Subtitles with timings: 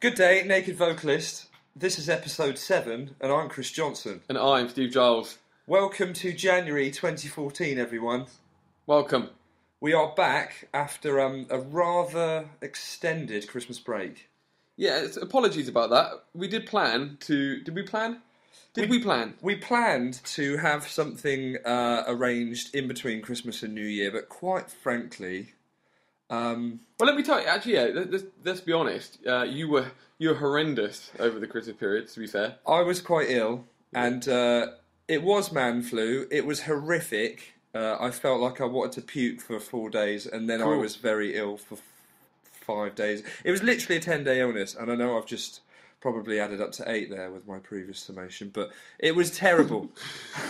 [0.00, 1.46] Good day, Naked Vocalist.
[1.74, 4.20] This is episode 7, and I'm Chris Johnson.
[4.28, 5.38] And I'm Steve Giles.
[5.66, 8.26] Welcome to January 2014, everyone.
[8.86, 9.30] Welcome.
[9.80, 14.28] We are back after um, a rather extended Christmas break.
[14.76, 16.10] Yeah, it's- apologies about that.
[16.34, 17.62] We did plan to.
[17.62, 18.20] Did we plan?
[18.74, 19.34] Did we, plan?
[19.40, 24.70] We planned to have something uh, arranged in between Christmas and New Year, but quite
[24.70, 25.54] frankly,
[26.30, 27.46] um, Well, let me tell you.
[27.46, 27.84] Actually, yeah.
[27.94, 29.18] let- Let's, let's be honest.
[29.26, 29.86] Uh, you were
[30.18, 32.08] you were horrendous over the Christmas period.
[32.08, 32.56] To be fair.
[32.66, 34.68] I was quite ill, and uh,
[35.08, 36.26] it was man flu.
[36.30, 37.52] It was horrific.
[37.74, 40.96] Uh, I felt like I wanted to puke for four days, and then I was
[40.96, 41.82] very ill for f-
[42.66, 43.22] five days.
[43.44, 45.60] It was literally a ten day illness, and I know I've just
[46.12, 48.70] probably added up to eight there with my previous summation, but
[49.00, 49.90] it was terrible.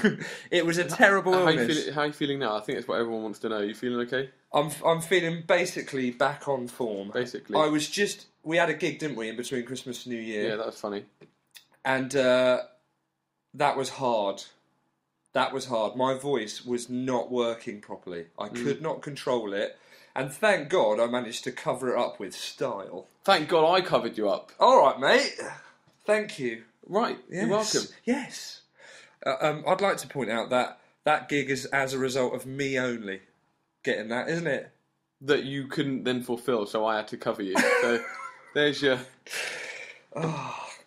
[0.51, 2.56] it was a terrible How you, feel, how you feeling now?
[2.56, 3.56] I think that's what everyone wants to know.
[3.56, 4.29] Are You feeling okay?
[4.52, 7.10] I'm I'm feeling basically back on form.
[7.15, 7.56] Basically.
[7.59, 10.51] I was just we had a gig, didn't we, in between Christmas and New Year?
[10.51, 11.05] Yeah, that was funny.
[11.84, 12.60] and uh,
[13.54, 14.43] that was hard.
[15.32, 15.96] That was hard.
[15.96, 18.26] My voice was not working properly.
[18.38, 18.63] I Mm.
[18.63, 19.79] could not control it,
[20.16, 23.06] and thank God I managed to cover it up with style.
[23.24, 24.50] Thank God I covered you up.
[24.58, 25.34] All right, mate.
[26.06, 26.62] Thank you.
[26.86, 27.18] Right.
[27.30, 27.82] You're welcome.
[28.04, 28.60] Yes.
[29.24, 32.46] Uh, um, I'd like to point out that that gig is as a result of
[32.46, 33.20] me only
[33.84, 34.70] getting that, isn't it?
[35.23, 37.56] That you couldn't then fulfil, so I had to cover you.
[37.80, 38.01] So
[38.54, 38.98] there's your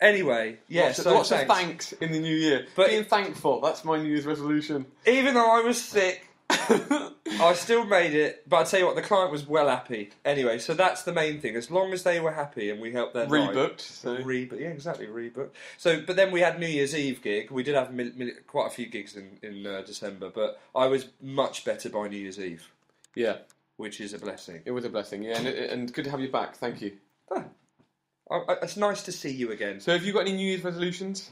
[0.02, 0.84] Anyway, yeah.
[0.86, 1.54] lots, of- so lots of thanks.
[1.54, 2.66] thanks in the new year.
[2.76, 3.60] But- Being thankful.
[3.60, 4.86] That's my New Year's resolution.
[5.06, 8.44] Even though I was sick, I still made it.
[8.50, 10.10] But I tell you what, the client was well happy.
[10.26, 11.56] Anyway, so that's the main thing.
[11.56, 13.82] As long as they were happy and we helped night- Rebooked.
[13.82, 14.18] So.
[14.18, 15.52] Rebook, yeah, exactly, rebooked.
[15.78, 17.52] So, but then we had New Year's Eve gig.
[17.52, 20.88] We did have mil- mil- quite a few gigs in in uh, December, but I
[20.88, 22.68] was much better by New Year's Eve,
[23.16, 23.38] Yeah.
[23.78, 24.62] which is a blessing.
[24.66, 26.56] It was a blessing, yeah, and, and good to have you back.
[26.56, 26.94] Thank you.
[27.32, 29.80] I, I, it's nice to see you again.
[29.80, 31.30] So, have you got any New Year's resolutions?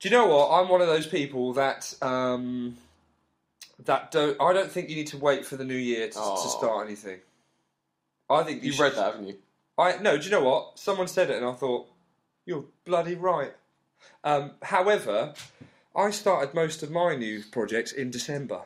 [0.00, 0.50] Do you know what?
[0.50, 2.76] I'm one of those people that um,
[3.84, 4.40] that don't.
[4.40, 6.42] I don't think you need to wait for the new year to, Oh.
[6.42, 7.20] to start anything.
[8.28, 9.38] I think you You've should- read that, haven't you?
[9.78, 10.16] I no.
[10.18, 10.78] Do you know what?
[10.78, 11.88] Someone said it, and I thought
[12.44, 13.54] you're bloody right.
[14.24, 15.34] Um, however,
[15.96, 18.62] I started most of my new projects in December.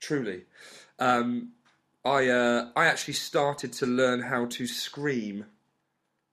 [0.00, 0.44] Truly,
[0.98, 1.52] um,
[2.04, 5.46] I uh, I actually started to learn how to scream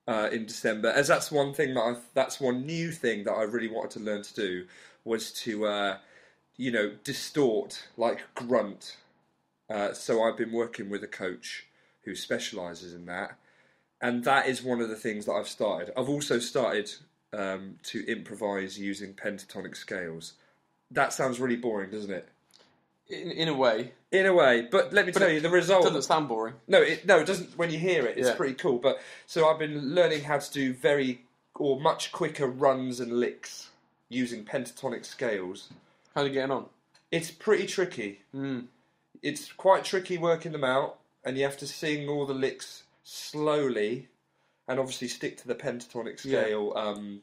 [0.08, 3.44] uh, in December, as that's one thing that I that's one new thing that I
[3.44, 4.68] really wanted to learn to do
[5.04, 5.98] was to uh,
[6.58, 8.98] you know distort like grunt.
[9.70, 11.66] Uh, so I've been working with a coach
[12.04, 13.38] who specialises in that,
[14.02, 15.92] and that is one of the things that I've started.
[15.98, 16.90] I've also started
[17.34, 20.34] um, to improvise using pentatonic scales.
[20.92, 22.30] That sounds really boring, doesn't it?
[23.10, 25.50] In, in a way, In a way, but let me But tell it you, the
[25.50, 26.54] result doesn't sound boring.
[26.68, 27.58] no, it, no, it doesn't.
[27.58, 28.36] When you hear it, it's Yeah.
[28.36, 28.80] pretty cool.
[28.80, 31.26] But so I've been learning how to do very
[31.56, 33.70] or much quicker runs and licks
[34.10, 35.70] using pentatonic scales.
[36.18, 36.66] How are you getting on?
[37.12, 38.22] It's pretty tricky.
[38.34, 38.70] Mm.
[39.22, 44.08] It's quite tricky working them out, and you have to sing all the licks slowly,
[44.68, 46.42] and obviously stick to the pentatonic Yeah.
[46.42, 47.22] scale um,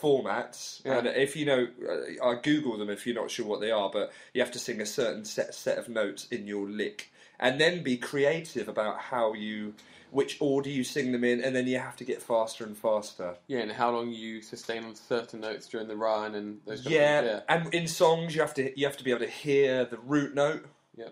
[0.00, 0.82] formats.
[0.82, 0.96] Yeah.
[1.00, 3.90] And if you know, uh, I Google them if you're not sure what they are,
[3.90, 7.60] but you have to sing a certain set set of notes in your lick, and
[7.60, 9.74] then be creative about how you,
[10.12, 13.34] which order you sing them in, and then you have to get faster and faster.
[13.46, 17.20] Yeah, and how long you sustain on certain notes during the run and those Yeah,
[17.20, 17.42] of things.
[17.48, 20.34] and in songs you have to you have to be able to hear the root
[20.34, 20.66] note.
[20.94, 21.08] Yeah.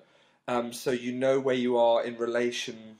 [0.46, 2.98] Um, so you know where you are in relation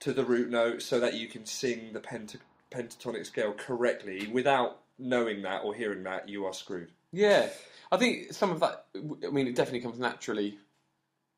[0.00, 2.36] to the root note, so that you can sing the penta-
[2.70, 4.26] pentatonic scale correctly.
[4.26, 6.90] Without knowing that or hearing that, you are screwed.
[7.12, 7.44] Yeah.
[7.44, 7.48] yeah.
[7.90, 10.58] I think some of that, I mean, it definitely comes naturally.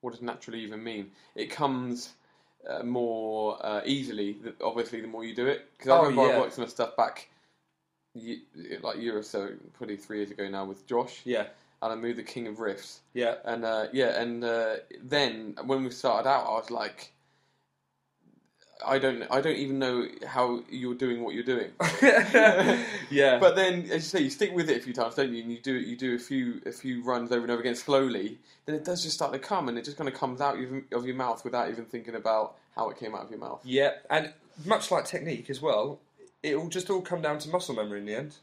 [0.00, 1.10] What does naturally even mean?
[1.34, 2.14] It comes
[2.68, 5.70] uh, more uh, easily, obviously, the more you do it.
[5.72, 6.36] Because I Oh, remember yeah.
[6.36, 7.28] I worked on stuff back
[8.82, 11.22] like a year or so, probably three years ago now, with Josh.
[11.24, 11.46] Yeah,
[11.82, 13.00] And I moved the King of Riffs.
[13.12, 17.12] yeah, And uh, yeah, and uh, then when we started out, I was like,
[18.84, 21.70] I don't, I don't even know how you're doing what you're doing.
[23.10, 23.38] yeah.
[23.38, 25.42] But then, as you say, you stick with it a few times, don't you?
[25.42, 28.38] And you do, you do a few, a few runs over and over again slowly.
[28.66, 30.82] Then it does just start to come, and it just kind of comes out of-
[30.92, 33.60] of your mouth without even thinking about how it came out of your mouth.
[33.64, 34.32] Yeah, and
[34.64, 36.00] much like technique as well,
[36.42, 38.36] it will just all come down to muscle memory in the end.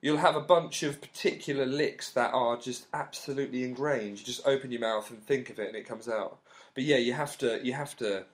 [0.00, 4.20] You'll have a bunch of particular licks that are just absolutely ingrained.
[4.20, 6.38] You just open your mouth and think of it, and it comes out.
[6.74, 8.24] But yeah, you have to you have to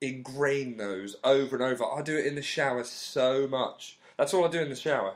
[0.00, 1.84] ingrain those over and over.
[1.84, 3.98] I do it in the shower so much.
[4.18, 5.14] That's all I do in the shower.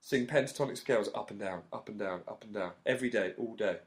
[0.00, 3.54] Sing pentatonic scales up and down, up and down, up and down, every day, all
[3.54, 3.78] day.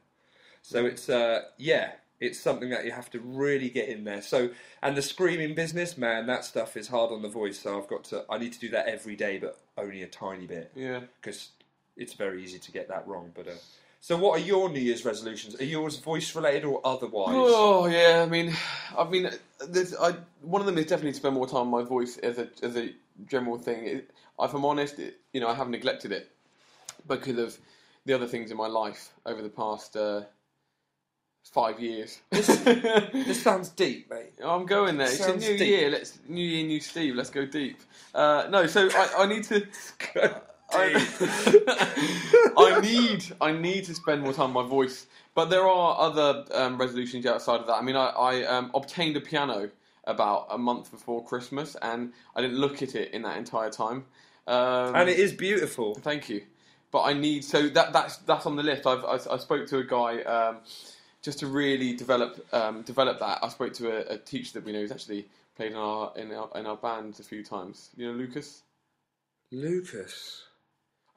[0.63, 4.21] So it's uh, yeah, It's something that you have to really get in there.
[4.23, 4.49] So,
[4.81, 7.59] and the screaming business, man, that stuff is hard on the voice.
[7.59, 10.47] So I've got to, I need to do that every day, but only a tiny
[10.47, 11.01] bit Yeah.
[11.21, 11.49] because
[11.95, 13.31] it's very easy to get that wrong.
[13.35, 13.51] But uh,
[13.99, 15.59] so, what are your New Year's resolutions?
[15.59, 17.33] Are yours voice related or otherwise?
[17.35, 18.53] Oh yeah, I mean,
[18.97, 19.29] I mean,
[19.67, 22.37] there's, I, one of them is definitely to spend more time on my voice as
[22.37, 22.93] a as a
[23.25, 23.85] general thing.
[23.85, 26.31] It, if I'm honest, it, you know, I have neglected it
[27.07, 27.57] because of
[28.05, 30.21] the other things in my life over the past uh,
[31.43, 32.19] five years.
[32.31, 34.33] This sounds deep, mate.
[34.43, 35.07] I'm going there.
[35.07, 35.67] It's a new deep.
[35.67, 35.89] year.
[35.89, 37.15] Let's new year, new Steve.
[37.15, 37.79] Let's go deep.
[38.13, 39.67] Uh, no, so I, I need to.
[40.69, 45.99] I, I need I need to spend more time on my voice, but there are
[45.99, 47.75] other um, resolutions outside of that.
[47.75, 49.69] I mean, I, I um, obtained a piano
[50.03, 54.05] about a month before Christmas, and I didn't look at it in that entire time.
[54.47, 55.95] Um, and it is beautiful.
[55.95, 56.43] Thank you.
[56.91, 58.87] But I need so that that's that's on the list.
[58.87, 60.57] I've I, I spoke to a guy um,
[61.21, 63.39] just to really develop um, develop that.
[63.43, 66.33] I spoke to a, a teacher that we know who's actually played in our in
[66.33, 67.89] our in our band a few times.
[67.97, 68.63] You know Lucas.
[69.51, 70.43] Lucas.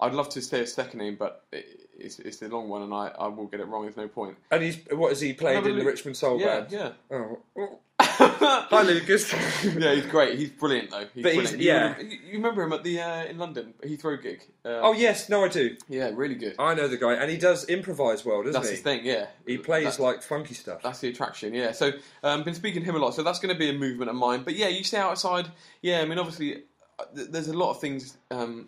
[0.00, 2.92] I'd love to say a second name, but it, it's it's a long one, and
[2.94, 3.82] I, I will get it wrong.
[3.82, 4.36] There's no point.
[4.50, 6.72] And he's what has he played in the Richmond Soul Yeah, Band?
[6.72, 6.92] yeah.
[7.10, 7.78] Oh.
[8.00, 9.30] Hi, Lucas.
[9.64, 10.38] yeah, he's great.
[10.38, 11.04] He's brilliant though.
[11.14, 11.60] He's But he's- brilliant.
[11.62, 11.88] You yeah.
[11.96, 14.42] would've- You, you remember him at the uh, in London Heathrow gig?
[14.64, 15.76] Uh, oh yes, no, I do.
[15.88, 16.54] yeah, really good.
[16.58, 18.74] I know the guy, and he does improvise well, doesn't That's he?
[18.76, 19.00] his thing.
[19.04, 20.80] Yeah, He plays That- like funky stuff.
[20.82, 21.72] That's the attraction, yeah.
[21.72, 21.92] So,
[22.22, 24.16] um, been speaking to him a lot, so that's going to be a movement of
[24.16, 24.42] mine.
[24.44, 25.48] But yeah, you stay outside.
[25.82, 26.62] Yeah, I mean, obviously,
[26.98, 28.16] uh, th- there's a lot of things.
[28.30, 28.66] Um,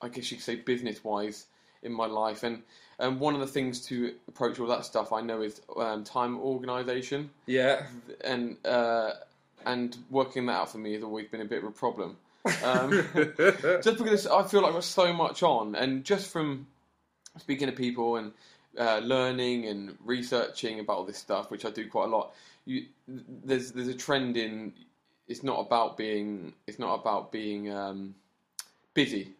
[0.00, 1.46] I guess you could say business-wise
[1.82, 2.62] in my life, and
[3.00, 6.38] um, one of the things to approach all that stuff I know is um, time
[6.38, 7.86] organisation, Yeah.
[8.24, 9.12] and uh,
[9.66, 12.16] and working that out for me has always been a bit of a problem.
[12.64, 12.90] Um,
[13.82, 16.66] just because I feel like I've got so much on, and just from
[17.38, 18.32] speaking to people and
[18.78, 22.34] uh, learning and researching about all this stuff, which I do quite a lot,
[22.64, 24.72] you, there's there's a trend in
[25.26, 28.14] it's not about being it's not about being um,
[28.94, 29.34] busy.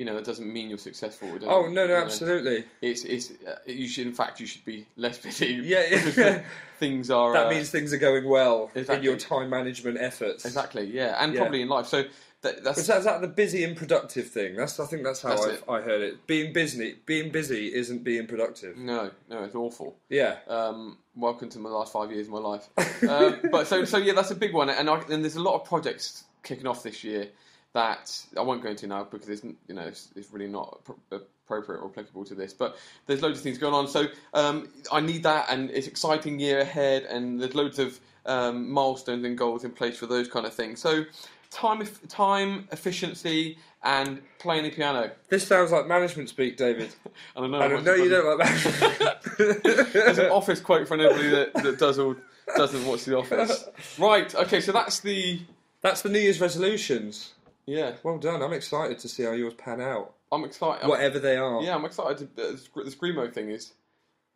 [0.00, 1.28] You know, that doesn't mean you're successful.
[1.42, 2.64] Oh no, you no, know, absolutely.
[2.80, 5.60] It's it's uh, you should in fact you should be less busy.
[5.62, 5.84] Yeah,
[6.16, 6.42] yeah.
[6.78, 10.46] things are That uh, means things are going well in your time management efforts.
[10.46, 11.40] exactly yeah, and Yeah.
[11.40, 11.86] probably in life.
[11.86, 12.04] So
[12.40, 14.56] that, that's Is that, the busy and productive thing?
[14.56, 15.68] That's I think that's how That's I've.
[15.68, 16.26] I heard it.
[16.26, 18.78] Being busy, being busy isn't being productive.
[18.78, 19.98] no no it's awful.
[20.08, 20.36] Yeah.
[20.48, 22.70] Um, welcome to my last five years of my life.
[23.06, 25.56] um, but so so yeah, that's a big one, and I, and there's a lot
[25.60, 27.28] of projects kicking off this year
[27.72, 30.80] that I won't go into now because it's you know it's, it's really not
[31.10, 32.52] appropriate or applicable to this.
[32.52, 32.76] But
[33.06, 36.60] there's loads of things going on, so um, I need that, and it's exciting year
[36.60, 40.54] ahead, and there's loads of um, milestones and goals in place for those kind of
[40.54, 40.80] things.
[40.80, 41.04] So
[41.50, 45.10] time time efficiency and playing the piano.
[45.28, 46.94] This sounds like management speak, David.
[47.36, 47.60] I don't know.
[47.60, 49.92] I don't know you don't like that.
[49.92, 52.14] There's an office quote for anybody that, that does all
[52.56, 53.64] doesn't watch the office.
[53.98, 54.34] Right.
[54.34, 54.60] Okay.
[54.60, 55.40] So that's the
[55.82, 57.32] That's the New Year's resolutions.
[57.70, 57.96] Yeah.
[58.02, 58.42] Well done.
[58.42, 60.80] I'm excited to see how yours pan out, I'm excited.
[60.82, 61.62] I'm- whatever they are.
[61.62, 62.16] yeah, I'm excited.
[62.36, 63.72] To, uh, the sc- the screamo thing is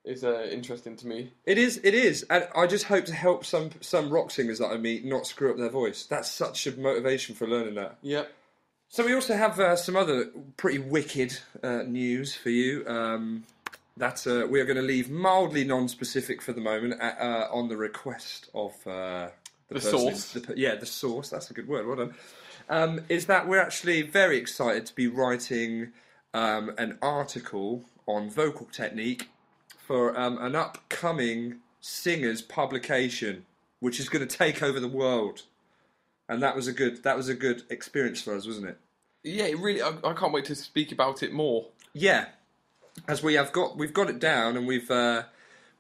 [0.05, 1.33] is uh, interesting to me.
[1.47, 1.81] It is.
[1.83, 5.05] It is, and I just hope to help some some rock singers that I meet
[5.05, 6.05] not screw up their voice.
[6.07, 7.97] That's such a motivation for learning that.
[8.03, 8.31] Yep.
[8.89, 12.85] So we also have uh, some other pretty wicked uh, news for you.
[12.87, 13.45] Um,
[13.97, 17.69] that uh, we are going to leave mildly non-specific for the moment uh, uh, on
[17.69, 19.29] the request of uh,
[19.69, 20.33] The person- source.
[20.33, 21.29] the per- yeah, the source.
[21.31, 21.87] That's a good word.
[21.87, 22.15] Well done.
[22.69, 25.93] Um, is that we're actually very excited to be writing
[26.33, 29.29] um, an article on vocal technique
[29.79, 33.45] for um, an upcoming singers publication,
[33.81, 35.43] which is going to take over the world.
[36.29, 38.79] And that was a good that was a good experience for us, wasn't it?
[39.23, 39.45] Yeah.
[39.45, 39.83] It really.
[39.83, 41.67] I, I can't wait to speak about it more.
[41.93, 42.27] Yeah,
[43.09, 45.25] as we have got we've got it down and we've uh,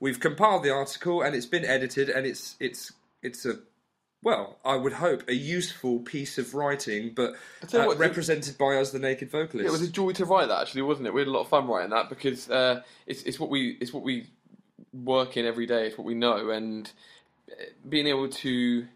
[0.00, 3.59] we've compiled the article and it's been edited and it's it's it's a
[4.25, 7.35] well I would hope a useful piece of writing, but
[7.73, 9.69] uh, what, represented by us, the naked Yeah, vocalists.
[9.69, 11.14] it was a joy to write that actually, wasn't it?
[11.14, 13.93] We had a lot of fun writing that because uh, it's it's what we it's
[13.93, 14.26] what we
[14.93, 15.87] work in every day.
[15.87, 16.90] It's what we know, and
[17.50, 18.87] uh, being able to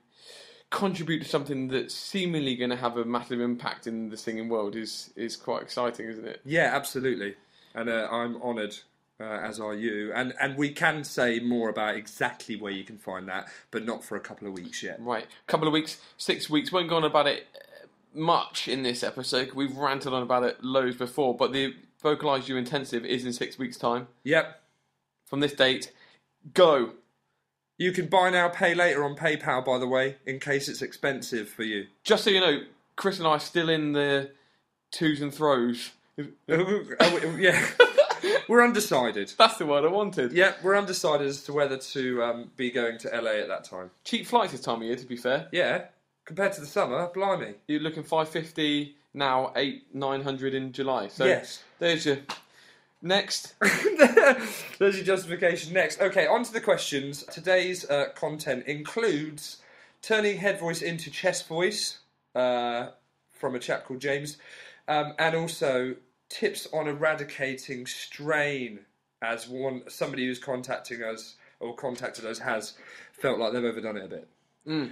[0.71, 4.77] contribute to something that's seemingly going to have a massive impact in the singing world
[4.77, 6.41] is is quite exciting, isn't it?
[6.45, 7.37] yeah, absolutely,
[7.75, 8.77] and uh, I'm honoured.
[9.21, 12.97] Uh, as are you, and and we can say more about exactly where you can
[12.97, 14.97] find that, but not for a couple of weeks yet.
[15.01, 16.71] Right, a couple of weeks, six weeks.
[16.71, 19.55] Won't go on about it uh, much in this episode.
[19.55, 23.59] We've ranted on about it loads before, but the Vocalise You Intensive is in six
[23.59, 24.07] weeks' time.
[24.23, 24.61] Yep,
[25.27, 25.91] From this date,
[26.55, 26.93] go.
[27.77, 29.65] you can buy now, pay later on PayPal.
[29.65, 31.89] By the way, in case it's expensive for you.
[32.05, 32.61] Just so you know,
[32.95, 34.31] Chris and I are still in the
[34.93, 35.91] twos and throws.
[36.49, 37.65] Oh, yeah.
[38.49, 39.33] we're undecided.
[39.39, 40.33] That's the word I wanted.
[40.33, 43.91] Yeah, we're undecided as to whether to um, be going to LA at that time.
[44.05, 45.49] Cheap flights this time of year, to be fair.
[45.53, 45.85] Yeah,
[46.25, 47.55] compared to the summer, blimey.
[47.67, 51.09] You're looking 550 now, 8, 900 in July.
[51.09, 51.63] So Yes.
[51.79, 52.19] there's your.
[53.01, 53.55] Next.
[54.81, 56.01] There's your justification next.
[56.01, 57.23] Okay, on to the questions.
[57.31, 59.59] Today's uh, content includes
[60.03, 61.99] turning head voice into chest voice
[62.35, 62.89] uh,
[63.31, 64.37] from a chap called James,
[64.89, 65.95] um, and also
[66.29, 68.81] tips on eradicating strain,
[69.23, 72.75] as one somebody who's contacting us or contacted us has
[73.13, 74.29] felt like they've overdone it a bit.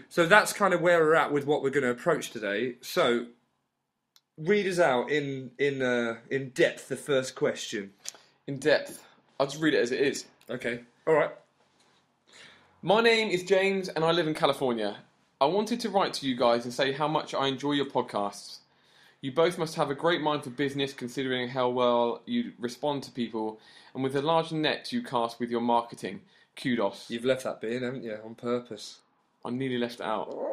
[0.09, 2.77] So that's kind of where we're at with what we're going to approach today.
[2.81, 3.27] So,
[4.39, 7.93] read us out in in uh, in depth the first question.
[8.47, 9.05] In depth.
[9.39, 10.25] I'll just read it as it is.
[10.49, 10.81] Okay.
[11.07, 11.31] All right.
[12.83, 14.97] My name is James and I live in California.
[15.41, 18.59] I wanted to write to you guys and say how much I enjoy your podcasts.
[19.27, 23.11] You both must have a great mind for business considering how well you respond to
[23.11, 23.59] people
[23.93, 26.21] and with the large net you cast with your marketing.
[26.55, 27.11] Kudos.
[27.11, 29.01] You've left that being, haven't you, on purpose?
[29.45, 30.33] I nearly left it out.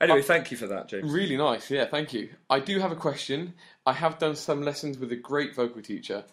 [0.00, 1.10] Anyway, thank you for that, James.
[1.10, 2.28] Really nice, yeah, thank you.
[2.50, 3.54] I do have a question.
[3.86, 6.24] I have done some lessons with a great vocal teacher.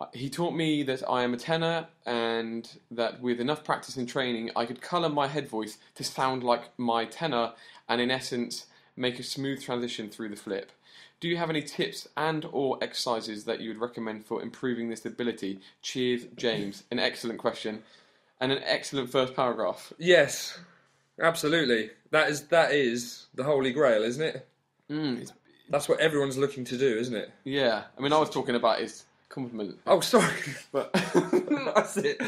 [0.00, 4.08] Uh, He taught me that I am a tenor and that with enough practice and
[4.08, 7.52] training, I could colour my head voice to sound like my tenor
[7.86, 10.72] and, in essence, make a smooth transition through the flip.
[11.20, 15.06] Do you have any tips and or exercises that you would recommend for improving this
[15.06, 15.60] ability?
[15.80, 16.82] Cheers, James.
[16.90, 17.82] An excellent question
[18.40, 19.92] and an excellent first paragraph.
[19.98, 20.58] Yes,
[21.20, 21.90] absolutely.
[22.10, 24.48] That is that is the holy grail, isn't it?
[24.90, 25.30] Mm,
[25.70, 27.30] That's what everyone's looking to do, isn't it?
[27.44, 30.34] yeah, I mean, I was talking about his compliment, Oh, sorry.
[30.72, 30.92] but
[31.74, 32.20] That's it.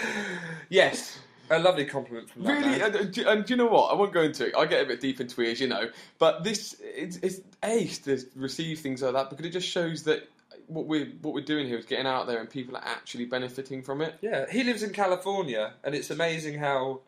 [0.71, 1.19] Yes,
[1.51, 3.93] a lovely compliment from that really, and, and do- and do you know what?
[3.93, 4.55] I won't go into it.
[4.57, 5.91] I get a bit deep into it, as you know.
[6.19, 10.29] But this, it's, it's ace to receive things like that because it just shows that
[10.67, 13.83] what we're what we're doing here is getting out there and people are actually benefiting
[13.83, 14.15] from it.
[14.23, 17.01] Yeah, he lives in California, and it's amazing how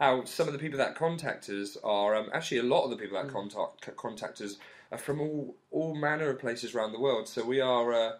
[0.00, 2.96] how some of the people that contact us are um, actually a lot of the
[2.96, 4.56] people that contact contact us
[4.90, 7.28] are from all all manner of places around the world.
[7.28, 8.12] So we are, uh,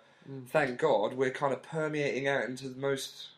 [0.48, 3.28] thank God, we're kind of permeating out into the most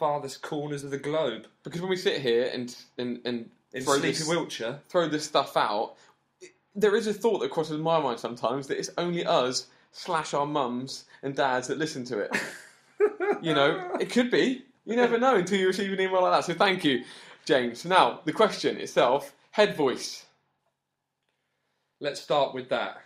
[0.00, 1.46] farthest corners of the globe.
[1.62, 5.24] Because when we sit here and and and In throw sleepy this, Wiltshire, throw this
[5.24, 5.94] stuff out,
[6.40, 10.34] it- there is a thought that crosses my mind sometimes that it's only us slash
[10.34, 12.36] our mums and dads that listen to it.
[13.42, 14.64] you know, it could be.
[14.86, 16.44] You never know until you receive an email like that.
[16.46, 17.04] So thank you,
[17.44, 17.84] James.
[17.84, 20.24] Now the question itself: head voice.
[22.00, 23.02] let's start with that.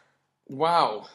[0.49, 1.09] Wow.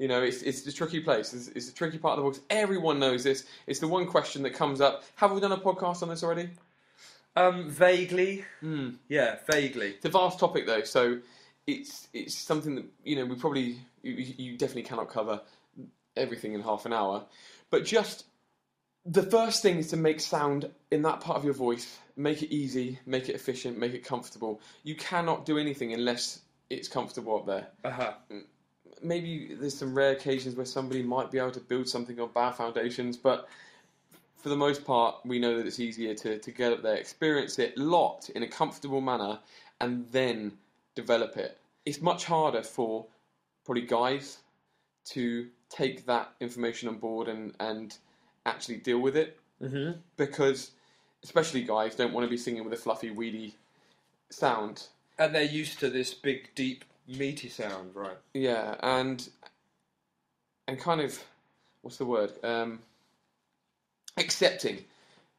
[0.00, 1.34] You know, it's it's the tricky place.
[1.34, 2.40] It's, it's the tricky part of the voice.
[2.48, 3.44] Everyone knows this.
[3.66, 5.04] It's the one question that comes up.
[5.16, 6.48] Have we done a podcast on this already?
[7.36, 8.92] Um, vaguely, Hmm.
[9.08, 9.88] yeah, vaguely.
[9.90, 11.18] It's a vast topic though, so
[11.66, 15.42] it's it's something that you know we probably you, you definitely cannot cover
[16.16, 17.26] everything in half an hour,
[17.70, 18.24] but just
[19.04, 22.50] the first thing is to make sound in that part of your voice, make it
[22.52, 24.60] easy, make it efficient, make it comfortable.
[24.82, 26.40] You cannot do anything unless
[26.70, 27.66] it's comfortable up there.
[27.84, 28.12] Uh huh.
[29.02, 32.52] Maybe there's some rare occasions where somebody might be able to build something on bad
[32.52, 33.48] foundations, but
[34.36, 37.58] for the most part, we know that it's easier to, to get up there, experience
[37.58, 39.38] it locked in a comfortable manner,
[39.80, 40.52] and then
[40.94, 41.58] develop it.
[41.84, 43.06] It's much harder for
[43.64, 44.38] probably guys
[45.06, 47.96] to take that information on board and, and
[48.46, 49.98] actually deal with it Mm-hmm.
[50.16, 50.70] because,
[51.22, 53.56] especially guys, don't want to be singing with a fluffy, weedy
[54.30, 54.86] sound.
[55.18, 58.16] And they're used to this big, deep, meaty sound, right?
[58.34, 59.28] Yeah, and
[60.68, 61.22] and kind of
[61.82, 62.32] what's the word?
[62.44, 62.80] Um,
[64.16, 64.84] accepting,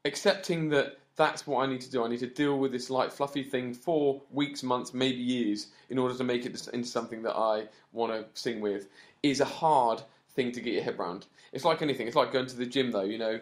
[0.06, 2.04] accepting that that's what I need to do.
[2.04, 5.98] I need to deal with this light, fluffy thing for weeks, months, maybe years, in
[5.98, 8.88] order to make it into something that I want to sing with.
[9.24, 10.02] Is a hard
[10.32, 11.28] thing to get your head around.
[11.54, 12.08] It's like anything.
[12.08, 13.04] It's like going to the gym, though.
[13.04, 13.40] You know,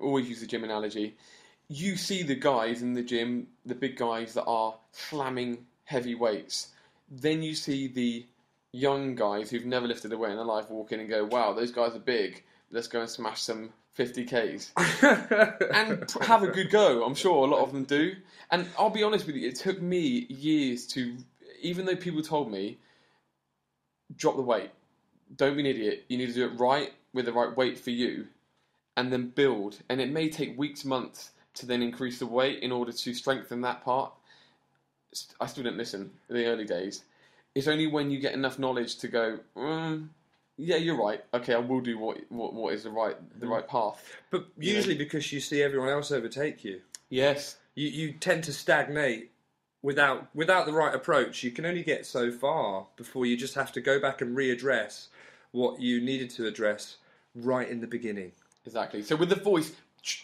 [0.00, 1.16] always use the gym analogy.
[1.68, 6.68] You see the guys in the gym, the big guys that are slamming heavy weights.
[7.20, 8.26] Then you see the
[8.72, 11.52] young guys who've never lifted a weight in their life walk in and go, "Wow,
[11.52, 12.42] those guys are big.
[12.70, 14.72] Let's go and smash some 50ks."
[15.72, 17.04] and have a good go.
[17.04, 18.16] I'm sure a lot of them do.
[18.50, 21.16] And I'll be honest with you, it took me years to,
[21.60, 22.78] even though people told me,
[24.16, 24.70] drop the weight,
[25.36, 26.04] don't be an idiot.
[26.08, 28.26] You need to do it right with the right weight for you,
[28.96, 29.78] and then build.
[29.88, 33.60] And it may take weeks, months to then increase the weight in order to strengthen
[33.62, 34.12] that part.
[35.40, 37.04] I still didn't listen in the early days.
[37.54, 40.08] It's only when you get enough knowledge to go, mm,
[40.56, 41.24] yeah, you're right.
[41.32, 44.04] Okay, I will do what what, what is the right the right path.
[44.30, 46.80] But usually because you see everyone else overtake you,
[47.14, 49.30] Yes, you, you tend to stagnate
[49.82, 51.42] without without the right approach.
[51.42, 55.08] You can only get so far before you just have to go back and readdress
[55.52, 56.96] what you needed to address
[57.34, 58.32] right in the beginning.
[58.66, 59.02] Exactly.
[59.02, 59.72] So with the voice,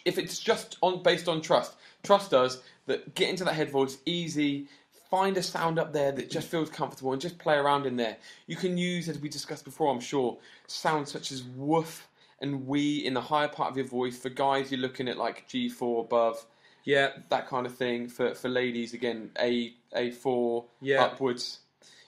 [0.04, 3.14] if it's just on based on trust, trust does that.
[3.14, 4.66] Get into that head voice easy.
[5.10, 8.16] Find a sound up there that just feels comfortable and just play around in there.
[8.46, 10.38] You can use, as we discussed before, I'm sure,
[10.68, 12.06] sounds such as woof
[12.40, 14.16] and wee in the higher part of your voice.
[14.18, 16.46] For guys, you're looking at like G4 above,
[16.84, 18.08] Yeah, that kind of thing.
[18.08, 21.02] For for ladies, again, A A4 Yeah.
[21.04, 21.58] upwards.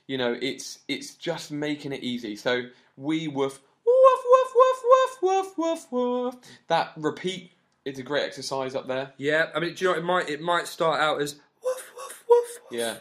[0.06, 2.36] You know, it's it's just making it easy.
[2.36, 2.62] So
[2.96, 6.34] we woof woof woof woof woof woof woof woof.
[6.68, 7.50] That repeat
[7.84, 9.12] is a great exercise up there.
[9.18, 9.50] yeah.
[9.54, 11.40] I mean, do you know, it might it might start out as
[12.32, 12.60] woof.
[12.70, 12.96] Yeah,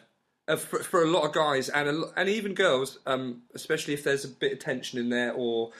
[0.47, 4.03] uh, for, for a lot of guys and a, and even girls, um, especially if
[4.03, 5.71] there's a bit of tension in there or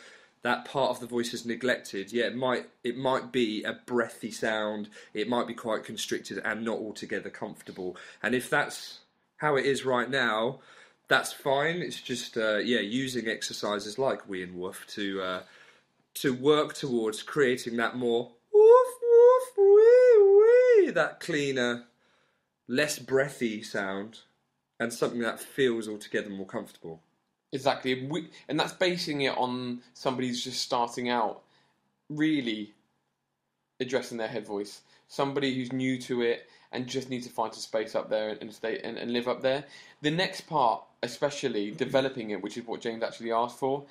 [0.43, 2.12] that part of the voice is neglected.
[2.12, 4.89] Yeah, it might it might be a breathy sound.
[5.13, 7.96] It might be quite constricted and not altogether comfortable.
[8.24, 9.00] And if that's
[9.38, 10.60] how it is right now,
[11.08, 11.77] that's fine.
[11.77, 15.41] It's just uh, yeah, using exercises like wee and woof to uh,
[16.15, 21.86] to work towards creating that more woof woof wee wee that cleaner,
[22.72, 24.20] less breathy sound
[24.80, 27.01] and something that feels altogether more comfortable.
[27.51, 28.08] exactly.
[28.08, 31.42] We, and that's basing it on somebody who's just starting out,
[32.10, 32.74] really
[33.82, 34.82] addressing their head voice.
[35.10, 38.54] Somebody who's new to it and just needs to find some space up there and
[38.54, 39.66] stay and, and live up there.
[40.01, 43.84] The next part, especially developing it, which is what James actually asked for,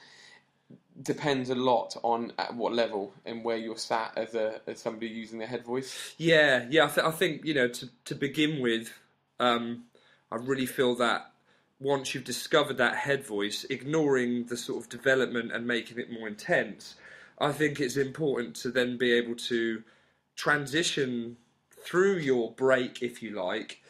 [1.03, 5.09] depends a lot on at what level and where you're sat as a as somebody
[5.09, 6.15] using their head voice.
[6.19, 6.85] Yeah, yeah.
[6.85, 8.93] I, th- I think you know to to begin with,
[9.39, 9.85] um,
[10.31, 11.31] I really feel that
[11.81, 16.29] once you've discovered that head voice, ignoring the sort of development and making it more
[16.29, 16.97] intense,
[17.39, 19.83] I think it's important to then be able to
[20.37, 21.39] transition
[21.71, 23.83] through your break, if you like,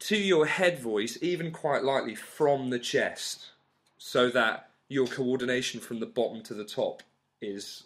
[0.00, 3.46] to your head voice, even quite likely from the chest,
[3.96, 7.02] so that your coordination from the bottom to the top
[7.40, 7.84] is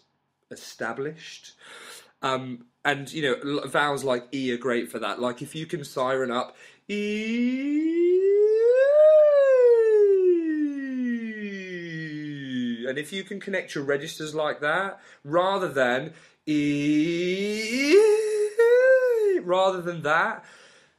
[0.51, 1.53] established.
[2.21, 5.19] Um, and you know, vowels like e are great for that.
[5.19, 6.55] Like if you can siren up
[6.87, 6.95] e,
[12.87, 16.13] and if you can connect your registers like that, rather than
[16.45, 17.97] e,
[19.43, 20.45] rather than that,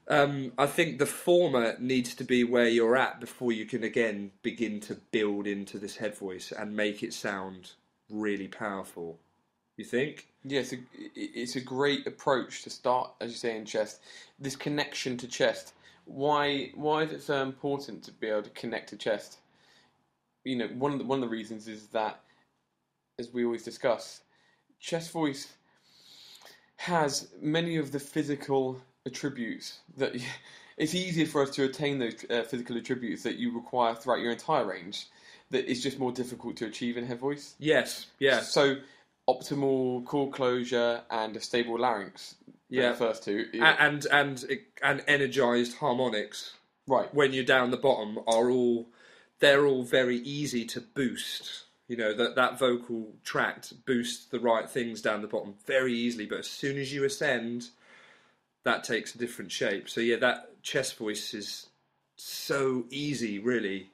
[0.09, 4.31] um, I think the former needs to be where you're at before you can again
[4.43, 7.73] begin to build into this head voice and make it sound
[8.11, 9.19] really powerful.
[9.77, 10.29] You think?
[10.45, 10.79] Yeah, it's a,
[11.17, 14.01] it's a great approach to start, as you say, in chest.
[14.38, 15.73] This connection to chest.
[16.05, 19.38] Why why is it so important to be able to connect to chest?
[20.45, 22.21] You know, one of the, one of the reasons is that,
[23.19, 24.21] as we always discuss,
[24.79, 25.55] chest voice
[26.77, 30.14] has many of the physical attributes that
[30.77, 34.33] it's easier for us to attain those uh, physical attributes that you require throughout your
[34.33, 35.07] entire range.
[35.51, 37.55] that is just more difficult to achieve in head voice.
[37.59, 38.07] Yes.
[38.19, 38.40] Yeah.
[38.40, 38.77] So
[39.29, 42.35] optimal cord closure and a stable larynx.
[42.69, 42.90] Yeah.
[42.90, 43.47] The first two.
[43.55, 44.45] A- and and
[44.83, 46.55] and energized harmonics
[46.87, 47.12] right.
[47.14, 48.87] when you're down the bottom are all
[49.40, 51.64] they're all very easy to boost.
[51.88, 56.27] You know that that vocal tract boosts the right things down the bottom very easily,
[56.27, 57.69] but as soon as you ascend,
[58.64, 59.88] that takes a different shape.
[59.88, 61.66] So yeah, that chest voice is
[62.16, 63.90] so easy, really,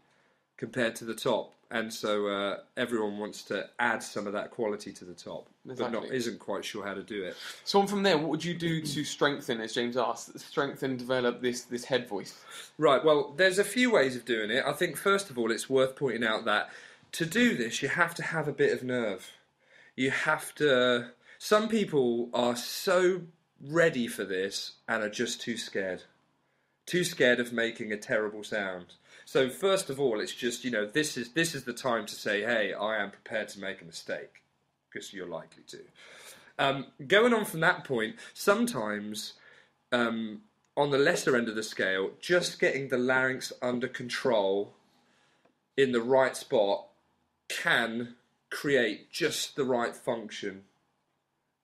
[0.56, 4.92] compared to the top, and so uh, everyone wants to add some of that quality
[4.92, 7.36] to the top, but not isn't quite sure how to do it.
[7.64, 10.98] So on from there, what would you do to strengthen, as James asked, strengthen, and
[10.98, 12.34] develop this this head voice?
[12.76, 14.64] Right, well, there's a few ways of doing it.
[14.66, 16.70] I think, first of all, it's worth pointing out that
[17.12, 19.30] to do this, you have to have a bit of nerve.
[19.96, 21.10] You have to.
[21.38, 23.22] Some people are so
[23.60, 26.04] ready for this and are just too scared.
[26.86, 28.94] Too scared of making a terrible sound.
[29.24, 32.14] So first of all, it's just you know this is this is the time to
[32.14, 34.42] say, hey, I am prepared to make a mistake
[34.90, 35.78] because you're likely to.
[36.58, 39.34] Um, going on from that point, sometimes
[39.92, 40.42] um,
[40.76, 44.74] on the lesser end of the scale, just getting the larynx under control
[45.76, 46.86] in the right spot
[47.48, 48.16] can
[48.50, 50.62] create just the right function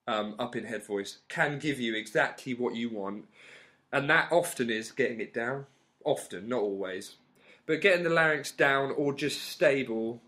[0.07, 3.27] um, up in head voice, can give you exactly what you want.
[3.93, 5.67] And that often is getting it down.
[6.05, 7.17] Often, not always.
[7.67, 10.23] But getting the larynx down or just stable,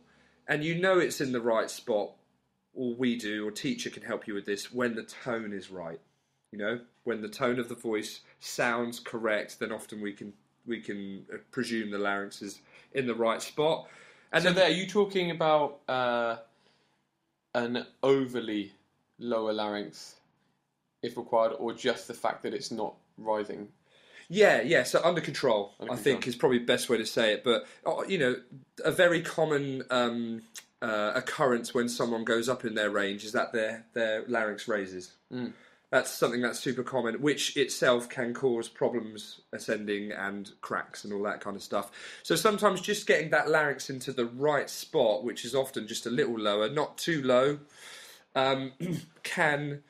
[0.47, 2.11] and you know it's in the right spot,
[2.75, 6.01] or we do, or teacher can help you with this when the tone is right.
[6.51, 10.33] You know, when the tone of the voice sounds correct, then often we can
[10.67, 12.61] we can uh, presume the larynx is
[12.93, 13.89] in the right spot.
[14.33, 16.37] And so then, there, are you talking about uh,
[17.55, 18.73] an overly
[19.19, 20.17] lower larynx,
[21.03, 23.69] if required, or just the fact that it's not rising?
[24.29, 24.83] yeah, yeah.
[24.83, 27.45] So under control, Under I think is probably the best way to say it.
[27.45, 28.37] But uh, you know,
[28.85, 30.43] a very common um,
[30.83, 35.13] uh, occurrence when someone goes up in their range is that their their larynx raises.
[35.91, 41.23] That's something that's super common, which itself can cause problems ascending and cracks and all
[41.23, 41.91] that kind of stuff.
[42.23, 46.11] So sometimes just getting that larynx into the right spot, which is often just a
[46.11, 47.61] little lower, not too low,
[48.39, 48.73] um,
[49.23, 49.83] can,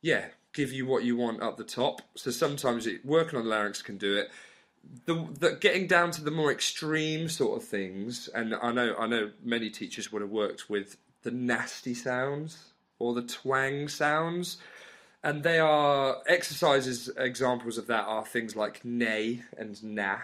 [0.00, 2.02] yeah, give you what you want up the top.
[2.14, 4.30] So sometimes it, working on the larynx can do it.
[5.04, 9.06] The, the getting down to the more extreme sort of things, and I know I
[9.06, 14.56] know many teachers would have worked with the nasty sounds or the twang sounds,
[15.22, 17.10] and they are exercises.
[17.18, 20.20] Examples of that are things like nay and nah,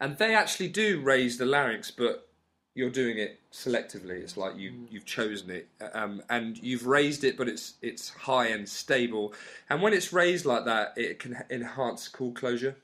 [0.00, 2.28] and they actually do raise the larynx, but
[2.74, 4.20] you're doing it selectively.
[4.22, 8.48] It's like you you've chosen it, um, and you've raised it, but it's it's high
[8.48, 9.32] and stable.
[9.70, 12.76] And when it's raised like that, it can enhance cord closure.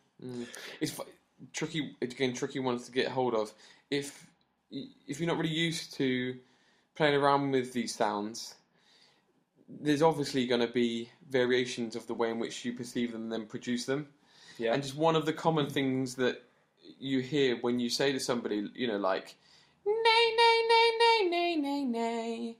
[0.80, 1.06] It's fu-
[1.52, 1.96] tricky.
[2.00, 3.52] Again, tricky ones to get hold of.
[3.90, 4.26] If
[4.70, 6.36] if you're not really used to
[6.94, 8.54] playing around with these sounds,
[9.68, 13.32] there's obviously going to be variations of the way in which you perceive them and
[13.32, 14.06] then produce them.
[14.58, 14.74] Yeah.
[14.74, 16.42] And just one of the common things that
[16.98, 19.34] you hear when you say to somebody, you know, like
[19.86, 22.56] nay, nay, nay, nay, nay, nay, nay,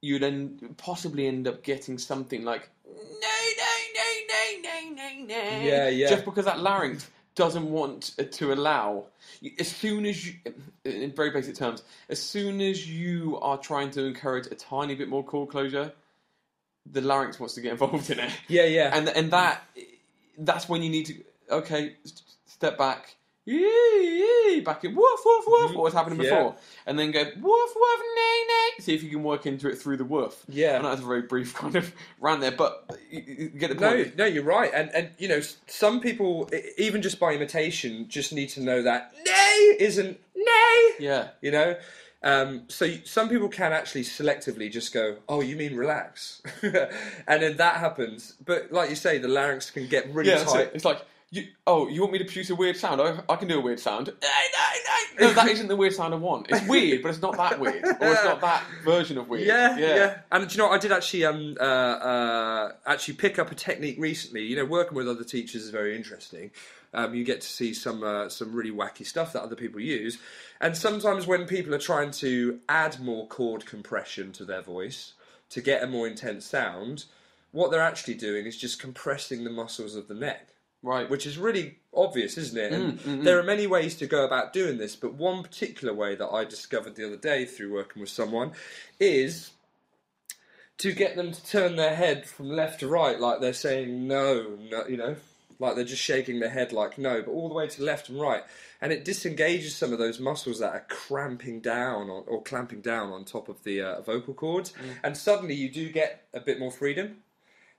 [0.00, 5.66] you then possibly end up getting something like nay, nay, nay, nay, nay, nay, nay.
[5.66, 6.08] Yeah, yeah.
[6.08, 9.06] Just because that larynx doesn't want uh, to allow.
[9.58, 10.34] As soon as you,
[10.84, 15.08] in very basic terms, as soon as you are trying to encourage a tiny bit
[15.08, 15.92] more cord closure,
[16.90, 18.90] the larynx wants to get involved in it Yeah, yeah.
[18.94, 19.62] and and that
[20.38, 21.14] that's when you need to
[21.50, 21.96] okay
[22.46, 26.20] step back yee, yee, back in woof woof woof what was happening.
[26.20, 26.30] Yeah.
[26.30, 29.76] before and then go woof woof nay nay see if you can work into it
[29.76, 30.74] through the woof Yeah.
[30.76, 33.76] And know that's a very brief kind of rant there but you, you get the
[33.76, 37.18] point no, no, you're right, and and you know s- some people e- even just
[37.20, 40.90] by imitation just need to know that nay isn't nay.
[40.98, 41.76] yeah You know,
[42.22, 47.42] um, so y- some people can actually selectively just go, "Oh, you mean relax," and
[47.42, 48.34] then that happens.
[48.44, 50.60] But like you say, the larynx can get really yeah that's tight.
[50.68, 50.72] it.
[50.74, 51.02] it's like
[51.34, 53.00] you, oh you want me to produce a weird sound?
[53.00, 54.12] I, I can do a weird sound.
[55.20, 56.46] No that isn't the weird sound I want.
[56.50, 57.84] It's weird but it's not that weird.
[57.84, 59.46] Or it's not that version of weird.
[59.46, 60.76] Yeah, yeah, And do you know, what?
[60.76, 64.44] I did actually um uh, uh actually pick up a technique recently.
[64.44, 66.50] You know, working with other teachers is very interesting.
[66.92, 70.18] Um, you get to see some uh, some really wacky stuff that other people use,
[70.60, 75.14] and sometimes when people are trying to add more cord compression to their voice
[75.50, 77.06] to get a more intense sound,
[77.50, 80.53] what they're actually doing is just compressing the muscles of the neck
[80.84, 81.08] right.
[81.08, 82.72] Which is really obvious, isn't it?
[82.72, 83.24] And mm, mm, mm.
[83.24, 86.44] there are many ways to go about doing this, but one particular way that I
[86.44, 88.52] discovered the other day through working with someone
[89.00, 89.50] is
[90.78, 94.58] to get them to turn their head from left to right, like they're saying no,
[94.70, 95.16] no, you know,
[95.60, 98.20] like they're just shaking their head like no, but all the way to left and
[98.20, 98.42] right,
[98.80, 103.12] and it disengages some of those muscles that are cramping down on, or clamping down
[103.12, 106.72] on top of the uh, vocal cords, and suddenly you do get a bit more
[106.72, 107.18] freedom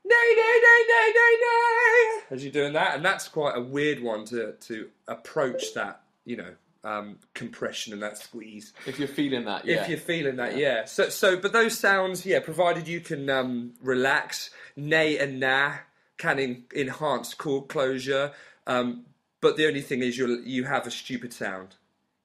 [0.05, 4.01] nay, nay, nay, nay, nay, nay, as you're doing that, and that's quite a weird
[4.01, 8.73] one to to approach that, you know, um, compression and that squeeze.
[8.85, 10.85] if you're feeling that yeah If you're feeling that, yeah.
[10.85, 15.73] So, so, but those sounds, yeah, provided you can um, relax, nay and nah
[16.17, 18.31] can en- enhance cord closure.
[18.67, 19.05] Um,
[19.41, 21.75] but the only thing is, you you have a stupid sound,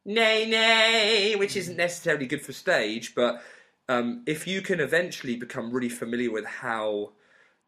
[0.05, 3.14] nay, nay, which isn't necessarily good for stage.
[3.14, 3.43] But
[3.88, 7.12] um, if you can eventually become really familiar with how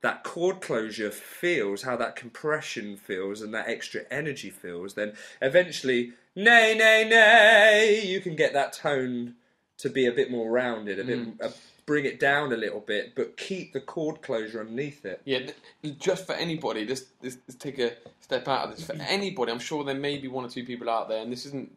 [0.02, 6.12] that cord closure feels, how that compression feels, and that extra energy feels, then eventually,
[6.36, 9.36] nay, nay, nay, you can get that tone
[9.78, 11.48] to be a bit more rounded, a bit, uh,
[11.86, 15.22] bring it down a little bit, but keep the cord closure underneath it.
[15.24, 15.50] Yeah,
[15.98, 18.84] just for anybody, just, just, just take a step out of this.
[18.84, 21.46] For anybody, I'm sure there may be one or two people out there, and this
[21.46, 21.70] isn't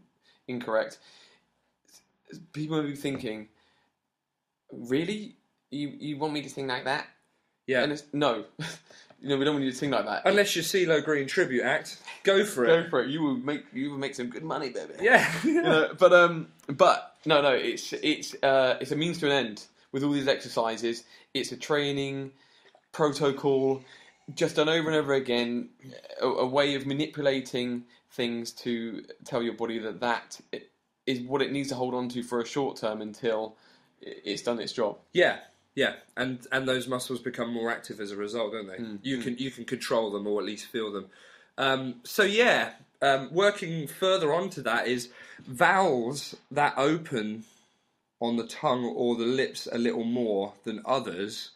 [0.48, 0.98] incorrect.
[2.54, 3.50] People may be thinking,
[4.72, 5.36] "Really,
[5.70, 7.08] you you want me to sing like that?"
[7.67, 7.84] Yeah.
[7.84, 8.45] And it's no,
[9.21, 10.23] you know, we don't want you to sing like that.
[10.25, 12.84] Unless you're CeeLo Green tribute act, go for it.
[12.84, 13.10] Go for it.
[13.10, 14.93] You will make you will make some good money, baby.
[15.01, 15.32] Yeah.
[15.43, 19.32] You know, but um, but no, no, it's it's uh, it's a means to an
[19.32, 21.04] end with all these exercises.
[21.34, 22.32] It's a training
[22.91, 23.82] protocol,
[24.36, 25.69] just done over and over again,
[26.21, 30.39] a, a way of manipulating things to tell your body that that
[31.06, 33.56] is what it needs to hold on to for a short term until
[34.01, 34.97] it's done its job.
[35.13, 35.39] Yeah,
[35.76, 38.78] yeah, and and those muscles become more active as a result, don't they?
[39.04, 41.08] You can you can control them or at least feel them.
[41.58, 45.10] Um, so yeah, um, working further on to that is
[45.46, 47.44] vowels that open
[48.22, 51.52] on the tongue or the lips a little more than others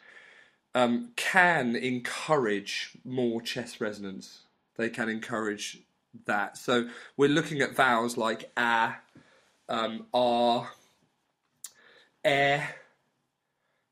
[0.75, 4.41] um, can encourage more chest resonance.
[4.77, 5.79] They can encourage
[6.25, 6.57] that.
[6.57, 8.99] So we're looking at vowels like ah,
[9.67, 10.69] um, r,
[12.23, 12.75] air.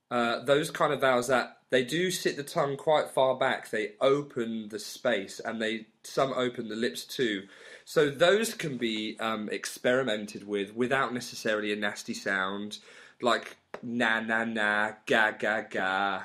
[0.10, 3.70] Uh, those kind of vowels that they do sit the tongue quite far back.
[3.70, 7.44] They open the space, and they some open the lips too.
[7.84, 12.80] So those can be um, experimented with without necessarily a nasty sound,
[13.22, 16.24] like na na na, ga ga ga,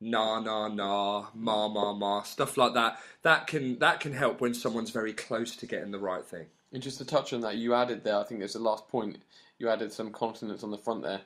[0.00, 2.98] na na na, ma ma ma, stuff like that.
[3.22, 6.46] That can that can help when someone's very close to getting the right thing.
[6.72, 8.18] And just to touch on that, you added there.
[8.18, 9.18] I think it's the last point.
[9.58, 11.22] You added some consonants on the front there,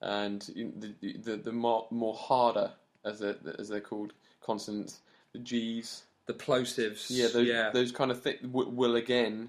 [0.00, 2.72] and the the, the more, more harder
[3.04, 5.00] as they as they're called consonants,
[5.32, 6.04] the G's.
[6.26, 7.70] The plosives, Yeah, those yeah.
[7.72, 9.48] those kind of things w- will again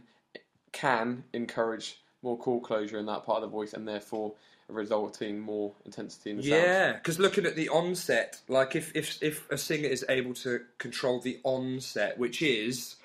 [0.72, 4.36] can encourage more cord closure in that part of the voice, and therefore
[4.70, 6.64] resulting more intensity in the sound.
[6.64, 10.62] Yeah, because looking at the onset, like if, if if a singer is able to
[10.78, 12.96] control the onset, which is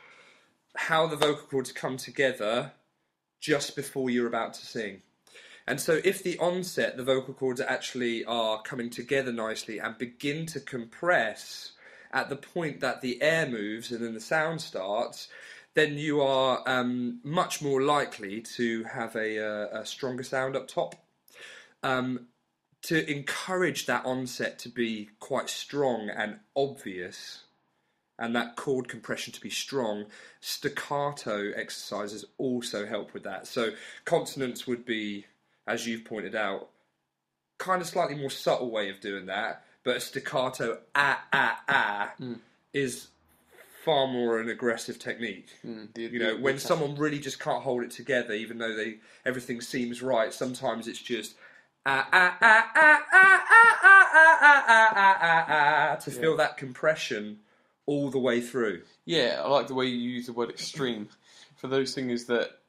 [0.76, 2.72] how the vocal cords come together
[3.40, 5.02] just before you're about to sing.
[5.66, 10.46] And so if the onset, the vocal cords actually are coming together nicely and begin
[10.46, 11.72] to compress
[12.12, 15.29] at the point that the air moves and then the sound starts,
[15.74, 20.68] then you are um, much more likely to have a, uh, a stronger sound up
[20.68, 20.94] top.
[21.83, 22.29] Um,
[22.83, 27.44] to encourage that onset to be quite strong and obvious,
[28.18, 30.05] and that cord compression to be strong,
[30.40, 33.46] staccato exercises also help with that.
[33.46, 33.70] So
[34.05, 35.24] consonants would be,
[35.66, 36.68] as you've pointed out,
[37.59, 42.14] kind of slightly more subtle way of doing that, but a staccato ah ah ah
[42.72, 43.09] is
[43.85, 45.48] far more an aggressive technique.
[45.64, 48.59] Mm, the- You know, the- when the- someone really just can't hold it together, even
[48.59, 51.35] though they everything seems right, sometimes it's just
[51.87, 56.57] ah ah ah ah ah ah ah ah ah ah ah ah to feel that
[56.57, 57.40] compression
[57.87, 58.83] all the way through.
[59.05, 61.11] Yeah, I like the way you use the word extreme
[61.57, 62.61] for those singers that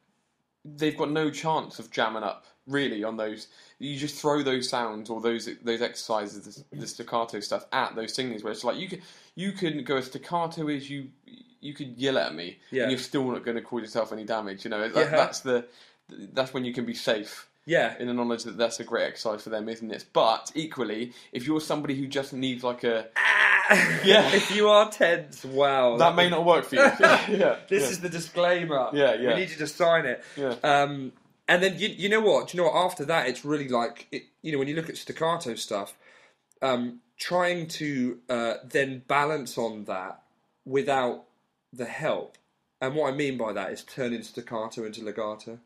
[0.64, 3.46] they've got no chance of jamming up really on those.
[3.78, 8.14] You just throw those sounds or those those exercises, the, the staccato stuff at those
[8.14, 9.00] singers where it's like you can
[9.34, 11.08] you can go as staccato as you
[11.60, 12.82] you could yell at me Yeah.
[12.84, 14.64] and you're still not going to cause yourself any damage.
[14.64, 15.10] You know, that, Yeah.
[15.10, 15.66] that's the
[16.08, 19.42] that's when you can be safe Yeah, in the knowledge that that's a great exercise
[19.42, 20.04] for them, isn't it?
[20.12, 23.08] But equally, if you're somebody who just needs like a
[24.04, 24.28] Yeah.
[24.32, 26.82] if you are tense, wow, that may not work for you.
[27.00, 27.88] yeah, This yeah.
[27.90, 28.90] is the disclaimer.
[28.92, 29.28] Yeah, yeah.
[29.34, 30.22] We need you to sign it.
[30.36, 30.54] Yeah.
[30.62, 31.12] Um,
[31.48, 32.48] and then you, you know what?
[32.48, 32.84] Do you know what?
[32.84, 35.94] After that, it's really like it, you know when you look at staccato stuff,
[36.62, 40.22] um, trying to uh, then balance on that
[40.64, 41.24] without
[41.72, 42.36] the help.
[42.80, 45.58] And what I mean by that is turning staccato into legato.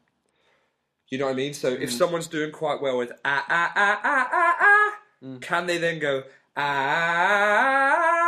[1.09, 1.55] You know what I mean?
[1.55, 1.83] So Mm.
[1.83, 5.41] if someone's doing quite well with ah ah ah ah ah ah, Mm.
[5.43, 6.23] can they then go
[6.57, 8.20] ah?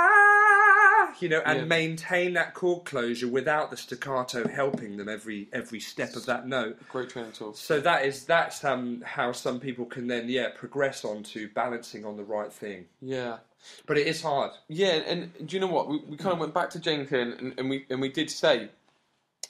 [1.21, 1.65] You know, and Yeah.
[1.65, 6.79] maintain that cord closure without the staccato helping them every every step of that note.
[6.89, 7.55] Great training tool.
[7.55, 12.05] So that is that's um, how some people can then yeah progress on to balancing
[12.05, 12.87] on the right thing.
[13.01, 13.39] Yeah.
[13.87, 14.51] But it is hard.
[14.69, 15.89] Yeah, and do you know what?
[15.89, 18.69] We, we kind of went back to Jenkins and, and we and we did say,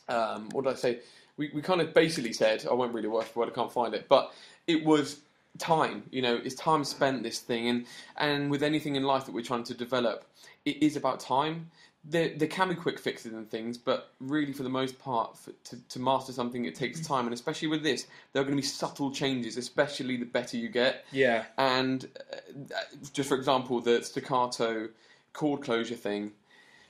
[0.09, 0.99] um, what did I say?
[1.39, 3.95] We, we kind of basically said, I won't really word for word, I can't find
[3.95, 4.35] it, but
[4.67, 5.21] it was
[5.59, 6.05] time.
[6.11, 7.87] You know, it's time spent this thing, and
[8.17, 10.25] and with anything in life that we're trying to develop,
[10.65, 11.71] it is about time.
[12.05, 15.53] There, there can be quick fixes and things, but really, for the most part, for,
[15.53, 17.27] to, to master something, it takes time.
[17.27, 20.69] And especially with this, there are going to be subtle changes, especially the better you
[20.69, 21.05] get.
[21.13, 21.45] Yeah.
[21.59, 22.81] And uh,
[23.13, 24.89] just for example, the staccato
[25.33, 26.33] cord closure thing,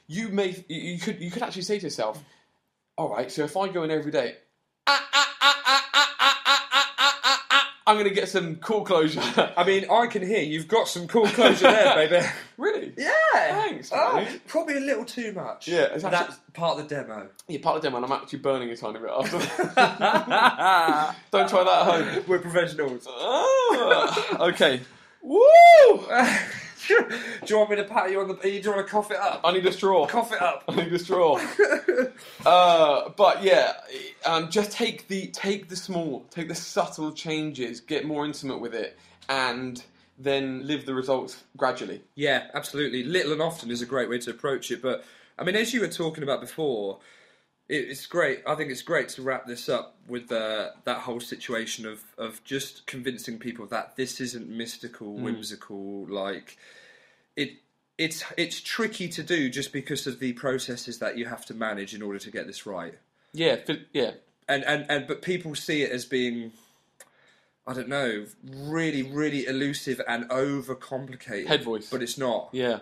[0.06, 2.24] you may you you could you could actually say to yourself,
[2.96, 4.36] all right, so if I go in every day,
[7.92, 9.20] I'm going to get some cool closure.
[9.56, 12.26] I mean, I can hear you've got some cool closure there, baby.
[12.56, 12.94] really?
[12.96, 13.10] Yeah.
[13.32, 14.40] Thanks, Oh, mate.
[14.46, 15.68] probably a little too much.
[15.68, 17.28] Yeah, it's actually- that's part of the demo.
[17.48, 19.38] You're part of the demo, and I'm actually burning a tiny bit after.
[21.30, 22.24] Don't try that at home.
[22.26, 23.06] We're professionals.
[23.10, 24.80] Ah, okay.
[25.20, 26.06] Woo!
[26.88, 27.06] do
[27.46, 28.34] you want me to pat you on the?
[28.34, 29.40] Do you want to cough it up?
[29.44, 30.06] I need a straw.
[30.06, 30.64] Cough it up.
[30.68, 31.40] I need a straw.
[32.46, 33.72] uh, but yeah,
[34.24, 38.74] um, just take the take the small, take the subtle changes, get more intimate with
[38.74, 39.82] it, and
[40.18, 42.02] then live the results gradually.
[42.14, 43.04] Yeah, absolutely.
[43.04, 44.82] Little and often is a great way to approach it.
[44.82, 45.04] But
[45.38, 47.02] I mean, as you were talking about before, it,
[47.68, 48.42] it's great.
[48.46, 52.42] I think it's great to wrap this up with uh, that whole situation of of
[52.44, 56.06] just convincing people that this isn't mystical, whimsical.
[56.08, 56.58] Like
[57.36, 57.54] it,
[57.98, 61.94] it's it's tricky to do just because of the processes that you have to manage
[61.94, 62.94] in order to get this right.
[63.32, 63.56] Yeah,
[63.92, 64.12] yeah,
[64.48, 66.52] and and and but people see it as being
[67.66, 71.46] I don't know, really, really elusive and overcomplicated.
[71.46, 71.88] Head voice.
[71.88, 72.48] but it's not.
[72.52, 72.80] yeah,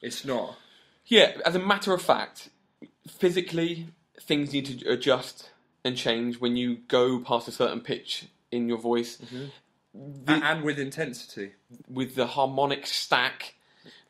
[0.00, 0.56] It's not.
[1.04, 1.32] yeah.
[1.44, 2.48] As a matter of fact,
[3.06, 3.88] physically,
[4.20, 5.50] things need to adjust
[5.84, 9.16] and change when you go past a certain pitch in your voice.
[9.94, 11.52] the, and with intensity.
[11.88, 13.54] with the harmonic stack,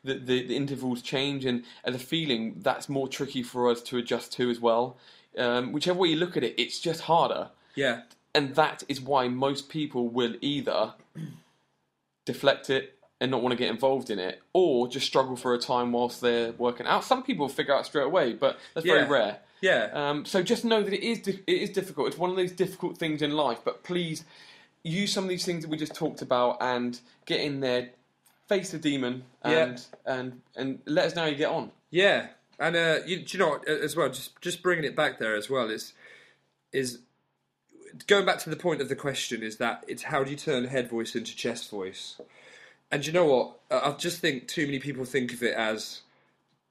[0.03, 3.97] the, the, the intervals change, and, and the feeling that's more tricky for us to
[3.97, 4.97] adjust to as well.
[5.37, 8.01] Um, whichever way you look at it, it's just harder, Yeah,
[8.35, 10.93] and that is why most people will either
[12.25, 15.57] deflect it and not want to get involved in it, or just struggle for a
[15.57, 17.03] time whilst they're working out.
[17.03, 18.93] Some people figure out straight away, but that's Yeah.
[18.95, 19.39] very rare.
[19.63, 22.09] Yeah, Um, so just know that it is di- it is difficult.
[22.09, 23.59] It's one of those difficult things in life.
[23.63, 24.25] But please
[24.83, 27.91] use some of these things that we just talked about and get in there,
[28.49, 31.71] face the demon, and and and let us know how you get on.
[31.89, 32.27] yeah.
[32.59, 34.09] And uh, you, do you know what, as well?
[34.09, 35.93] Just just bringing it back there as well is
[36.71, 36.99] is
[38.07, 40.65] going back to the point of the question is that it's how do you turn
[40.65, 42.19] head voice into chest voice?
[42.91, 43.59] And you know what?
[43.71, 46.01] I just think too many people think of it as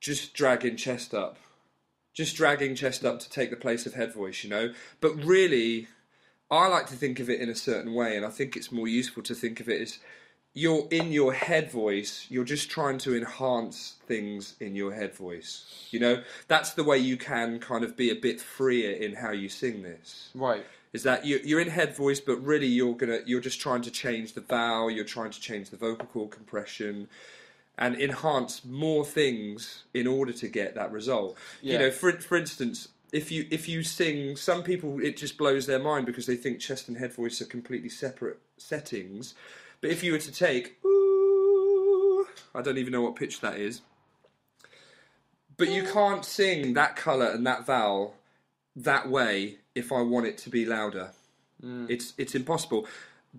[0.01, 1.37] just dragging chest up,
[2.13, 4.73] just dragging chest up to take the place of head voice, you know.
[5.01, 5.89] But really,
[6.51, 8.89] I like to think of it in a certain way, and I think it's more
[8.89, 9.99] useful to think of it as
[10.55, 15.87] you're in your head voice, you're just trying to enhance things in your head voice.
[15.91, 19.31] You know, that's the way you can kind of be a bit freer in how
[19.31, 20.65] you sing this Right.
[20.93, 23.91] is that you, you're in head voice, but really you're gonna you're just trying to
[23.91, 27.09] change the vowel, you're trying to change the vocal cord compression,
[27.79, 31.37] and enhance more things in order to get that result.
[31.63, 35.67] You know, for for instance, if you if you sing, some people it just blows
[35.67, 39.35] their mind because they think chest and head voice are completely separate settings.
[39.81, 43.83] But if you were to take, ooh, I don't even know what pitch that is.
[45.57, 48.15] But you can't sing that colour and that vowel
[48.75, 51.13] that way if I want it to be louder.
[51.63, 51.91] Mm.
[51.91, 52.87] It's it's impossible.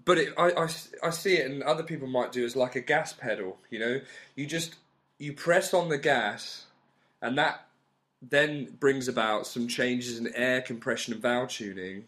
[0.05, 0.67] But it, I, I,
[1.03, 3.57] I see it, and other people might do as like a gas pedal.
[3.69, 4.01] You know,
[4.35, 4.75] you just
[5.19, 6.65] you press on the gas,
[7.21, 7.67] and that
[8.21, 12.05] then brings about some changes in air compression and vowel tuning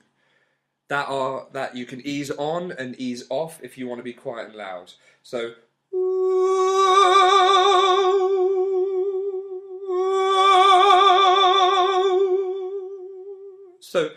[0.88, 4.14] that are that you can ease on and ease off if you want to be
[4.14, 4.94] quiet and loud.
[5.24, 5.54] So.
[13.80, 14.10] So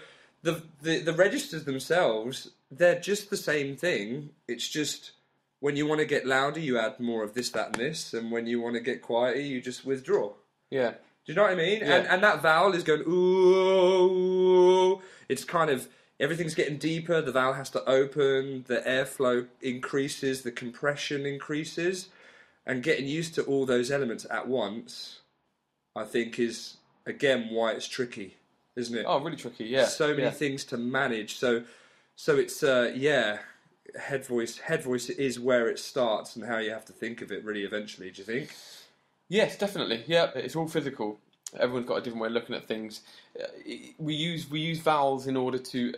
[0.43, 4.31] the, the the registers themselves, they're just the same thing.
[4.47, 5.13] It's just
[5.61, 8.31] when you want to get louder, you add more of this, that, and this, and
[8.31, 10.33] when you want to get quieter, you just withdraw.
[10.71, 10.91] Yeah.
[10.91, 11.81] Do you know what I mean?
[11.81, 11.97] Yeah.
[11.97, 15.03] And and that vowel is going ooh.
[15.29, 17.21] It's kind of everything's getting deeper.
[17.21, 18.65] The vowel has to open.
[18.67, 20.43] The airflow increases.
[20.43, 22.09] The compression increases,
[22.65, 25.21] and getting used to all those elements at once,
[25.95, 28.38] I think, is again why it's tricky,
[28.79, 29.05] isn't it?
[29.07, 29.65] Oh, really tricky.
[29.65, 29.87] Yeah.
[29.87, 30.31] so many yeah.
[30.31, 31.37] things to manage.
[31.37, 31.65] So,
[32.17, 33.39] so it's uh, yeah,
[34.01, 34.59] head voice.
[34.59, 37.45] Head voice is where it starts and how you have to think of it.
[37.45, 38.55] Really, eventually, do you think?
[39.29, 40.05] Yes, definitely.
[40.07, 41.19] Yeah, it's all physical.
[41.59, 43.03] Everyone's got a different way of looking at things.
[43.39, 43.47] Uh,
[43.99, 45.95] We use we use vowels in order to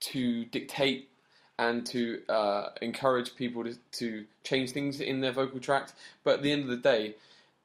[0.00, 1.10] to dictate
[1.58, 5.92] and to uh, encourage people to, to change things in their vocal tract.
[6.24, 7.16] But at the end of the day,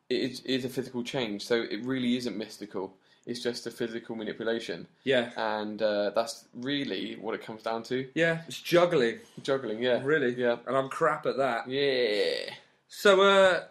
[0.10, 1.46] it is, it is a physical change.
[1.46, 2.94] So it really isn't mystical.
[3.26, 8.08] It's just a physical manipulation, Yeah, and uh, that's really what it comes down to.
[8.14, 8.42] yeah.
[8.48, 10.36] It's juggling, Juggling, yeah, really.
[10.36, 11.68] yeah, and I'm crap at that.
[11.68, 12.54] yeah.
[12.88, 13.64] So, uh,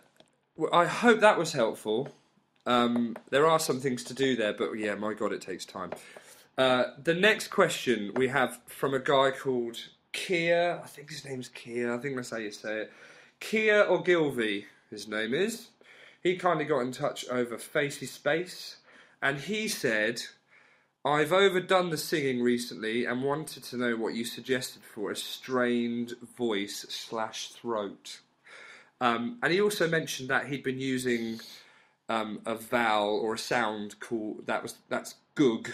[0.73, 2.09] I hope that was helpful.
[2.67, 5.91] Um, there are some things to do there, but yeah, my god, it takes time.
[6.59, 9.77] Uh, the next question we have from a guy called
[10.13, 10.81] Kia.
[10.83, 11.95] I think his name's Kia.
[11.95, 12.93] I think that's how you say it.
[13.41, 15.69] Kia Ogilvy, his name is.
[16.23, 18.77] He kindly got in touch over Facey Space,
[19.25, 20.23] and he said,
[21.05, 26.13] "I've overdone the singing recently and wanted to know what you suggested for a strained
[26.37, 28.21] voice slash throat."
[29.01, 31.41] Um, and he also mentioned that he'd been using
[32.09, 35.71] um, a vowel or a sound called that was that's gug,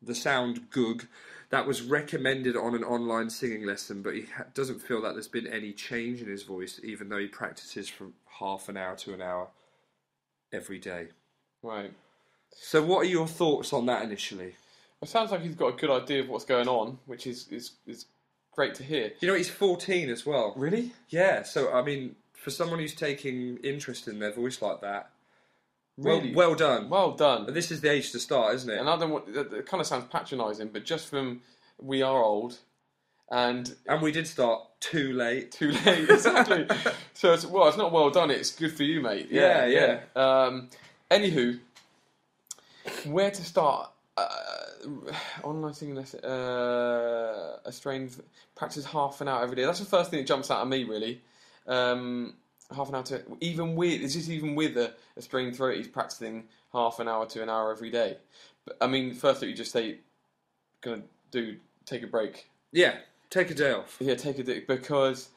[0.00, 1.06] the sound gug,
[1.50, 5.28] that was recommended on an online singing lesson, but he ha- doesn't feel that there's
[5.28, 9.12] been any change in his voice, even though he practices from half an hour to
[9.14, 9.48] an hour
[10.52, 11.08] every day.
[11.62, 11.92] Right.
[12.58, 14.56] So, what are your thoughts on that initially?
[15.02, 17.72] It sounds like he's got a good idea of what's going on, which is is,
[17.86, 18.06] is
[18.52, 19.12] great to hear.
[19.20, 20.52] You know, he's 14 as well.
[20.56, 20.92] Really?
[21.10, 25.10] Yeah, so I mean, for someone who's taking interest in their voice like that,
[25.98, 26.34] well, Really?
[26.34, 26.88] well done.
[26.88, 27.52] Well done.
[27.52, 28.78] This is the age to start, isn't it?
[28.78, 29.28] And I don't want.
[29.28, 31.42] It kind of sounds patronising, but just from
[31.78, 32.58] we are old
[33.30, 35.52] and And we did start too late.
[35.52, 36.08] too late.
[36.10, 36.66] exactly.
[37.14, 38.30] so it's well, it's not well done.
[38.30, 39.28] It's good for you, mate.
[39.30, 40.00] Yeah, yeah.
[40.16, 40.68] Um,
[41.10, 41.60] anywho,
[43.04, 43.90] where to start?
[44.16, 44.26] Uh,
[45.42, 46.24] online singing lesson.
[46.24, 48.16] Uh, a strained
[48.54, 49.64] practice half an hour every day.
[49.64, 51.20] That's the first thing that jumps out at me, really.
[51.66, 52.34] Um,
[52.74, 55.76] half an hour to even with is this even with a, a strained throat?
[55.76, 58.16] He's practicing half an hour to an hour every day.
[58.64, 59.98] But I mean, first thing you just say,
[60.80, 62.48] gonna do take a break.
[62.72, 62.96] Yeah,
[63.30, 63.96] Take a day off.
[64.00, 65.30] Yeah, take a dick because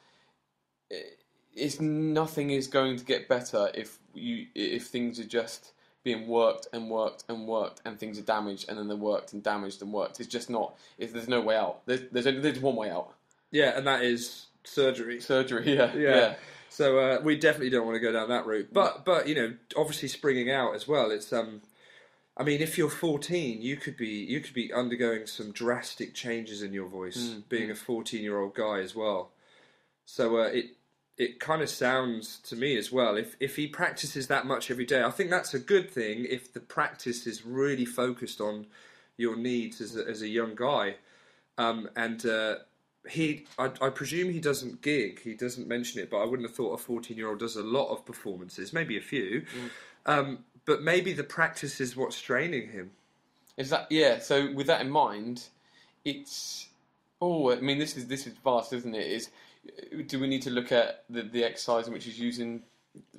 [1.54, 5.72] it's nothing is going to get better if you if things are just
[6.02, 9.42] being worked and worked and worked and things are damaged and then they're worked and
[9.42, 10.20] damaged and worked.
[10.20, 10.74] It's just not.
[10.98, 11.84] It's, there's no way out.
[11.86, 13.14] There's there's, only, there's one way out.
[13.50, 15.20] Yeah, and that is surgery.
[15.20, 15.74] Surgery.
[15.76, 15.92] Yeah.
[15.94, 16.16] Yeah.
[16.16, 16.34] Yeah.
[16.72, 18.68] So uh, we definitely don't want to go down that route.
[18.72, 21.10] But but you know, obviously springing out as well.
[21.10, 21.62] It's um,
[22.36, 26.62] I mean, if you're 14, you could be you could be undergoing some drastic changes
[26.62, 29.32] in your voice, Mm, being a 14 year old guy as well.
[30.06, 30.76] So uh, it
[31.20, 33.18] it kind of sounds to me as well.
[33.18, 36.24] If if he practices that much every day, I think that's a good thing.
[36.24, 38.66] If the practice is really focused on
[39.18, 40.94] your needs as a, as a young guy,
[41.58, 42.54] um, and uh,
[43.06, 45.20] he, I, I presume he doesn't gig.
[45.20, 48.06] He doesn't mention it, but I wouldn't have thought a fourteen-year-old does a lot of
[48.06, 49.44] performances, maybe a few.
[50.06, 52.92] Um, but maybe the practice is what's straining him.
[53.58, 54.20] Is that yeah?
[54.20, 55.48] So with that in mind,
[56.02, 56.68] it's
[57.20, 59.06] oh, I mean this is this is vast, isn't it?
[59.06, 59.28] Is
[60.06, 62.62] do we need to look at the, the exercise in which he's using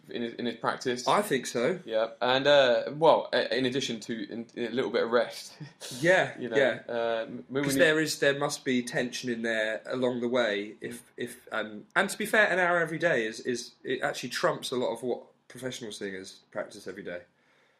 [0.10, 1.08] in his, in his practice?
[1.08, 1.80] I think so.
[1.86, 5.54] yeah, and uh, well, uh, in addition to in, in a little bit of rest,
[6.02, 6.94] Yeah, you know, yeah.
[6.94, 10.74] uh, Because need- there is, there must be tension in there along the way.
[10.82, 14.30] If, if, um, and to be fair, an hour every day is, is it actually
[14.30, 17.20] trumps a lot of what professional singers practice every day.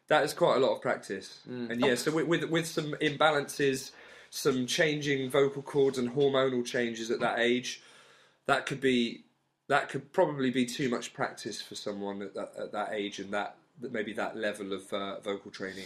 [0.08, 1.40] That is quite a lot of practice.
[1.50, 1.72] Mm.
[1.72, 3.92] And yeah, so with, with with some imbalances,
[4.30, 7.82] some changing vocal cords and hormonal changes at that age,
[8.48, 9.24] that could be
[9.68, 13.32] that could probably be too much practice for someone at that, at that age and
[13.34, 13.56] that,
[13.90, 15.86] maybe that level of uh, vocal training.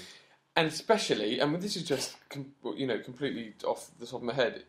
[0.55, 4.23] and especially, I mean, this is just com- you know completely off the top of
[4.23, 4.63] my head.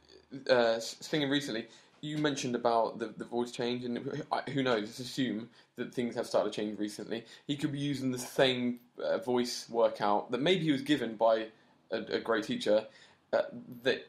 [0.50, 1.66] Uh, singing recently,
[2.02, 4.82] you mentioned about the, the voice change, and who- who knows?
[4.82, 7.24] Let's assume that things have started to change recently.
[7.46, 11.46] He could be using the same uh, voice workout that maybe he was given by
[11.90, 12.86] a, a great teacher
[13.32, 13.42] uh,
[13.82, 14.06] that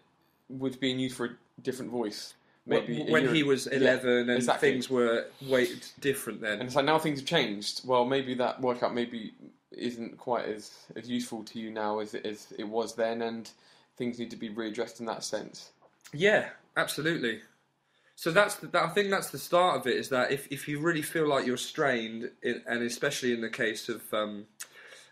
[0.50, 2.34] was being used for a different voice.
[2.68, 4.72] Maybe when he was yeah, 11 and exactly.
[4.72, 5.70] things were way
[6.02, 6.54] different then.
[6.54, 7.82] And it's like now things have changed.
[7.86, 9.34] Well, maybe that workout maybe
[9.72, 13.50] isn't quite as, as useful to you now as it, as it was then, and
[13.96, 15.72] things need to be readdressed in that sense.
[16.14, 17.42] Yeah, absolutely.
[18.16, 19.96] So that's the, that, I think that's the start of it.
[19.96, 23.50] Is that if, if you really feel like you're strained, in, and especially in the
[23.50, 24.46] case of um,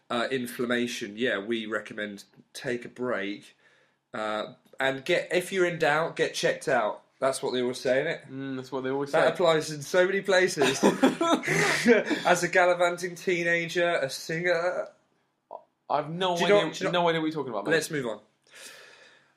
[0.09, 3.55] uh, inflammation, yeah, we recommend take a break
[4.15, 7.01] uh, and get if you're in doubt, get checked out.
[7.25, 8.21] That's what they always say in it.
[8.31, 9.33] Mm, that's what they always That say.
[9.33, 10.83] applies in so many places.
[12.25, 14.87] As a gallivanting teenager, a singer,
[15.89, 16.47] I've no idea.
[16.47, 17.65] know- do you know- no idea what you're talking about.
[17.65, 17.71] Mate.
[17.73, 18.19] Let's move on.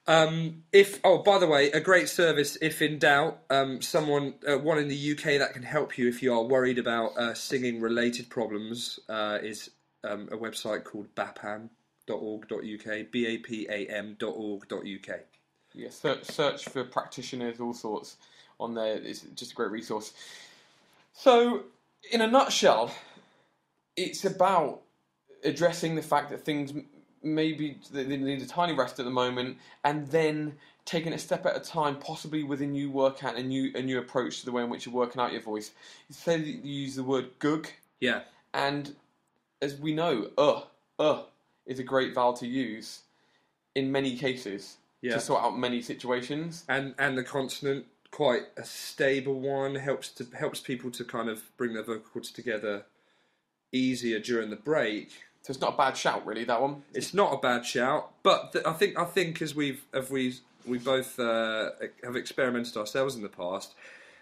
[0.07, 2.57] Um, if oh, by the way, a great service.
[2.63, 6.23] If in doubt, um, someone uh, one in the UK that can help you if
[6.23, 9.69] you are worried about uh, singing related problems uh, is
[10.05, 13.11] um, a website called bapam.org.uk.
[13.13, 15.21] B A P A M.org.uk.
[15.79, 18.17] Yeah, search, search for practitioners, all sorts
[18.59, 18.97] on there.
[18.97, 20.13] It's just a great resource.
[21.13, 21.63] So,
[22.11, 22.93] in a nutshell,
[23.97, 24.81] it's about
[25.45, 26.73] addressing the fact that things
[27.23, 31.57] maybe they need a tiny rest at the moment, and then taking a step at
[31.57, 34.65] a time, possibly with a new workout, a new a new approach to the way
[34.65, 35.71] in which you're working out your voice.
[36.09, 37.69] You say that you use the word "gug,"
[38.01, 38.23] Yeah,
[38.53, 38.97] and
[39.63, 40.63] as we know, "uh,"
[40.99, 41.23] "uh"
[41.67, 43.03] is a great vowel to use
[43.77, 46.65] in many cases yeah, to sort out many situations.
[46.69, 51.43] and and the consonant quite a stable one helps to helps people to kind of
[51.57, 52.85] bring their vocal cords together
[53.73, 55.11] easier during the break.
[55.43, 56.45] So it's not a bad shout, really.
[56.45, 56.83] That one.
[56.95, 60.35] It's not a bad shout, but th- I think I think as we've as we
[60.67, 61.71] we both uh,
[62.03, 63.75] have experimented ourselves in the past,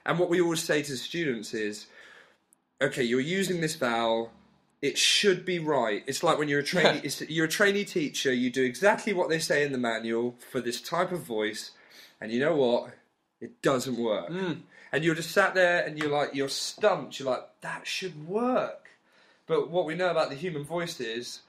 [0.04, 1.86] and what we always say to students is,
[2.80, 4.30] okay, you're using this vowel.
[4.82, 6.02] It should be right.
[6.06, 7.08] It's like when you're a trainee.
[7.28, 8.32] you're a trainee teacher.
[8.32, 11.72] You do exactly what they say in the manual for this type of voice,
[12.20, 12.90] and you know what?
[13.40, 14.28] It doesn't work.
[14.28, 14.52] Hmm.
[14.92, 17.18] And you're just sat there, and you're like, you're stumped.
[17.18, 18.90] You're like, that should work.
[19.46, 21.40] But what we know about the human voice is,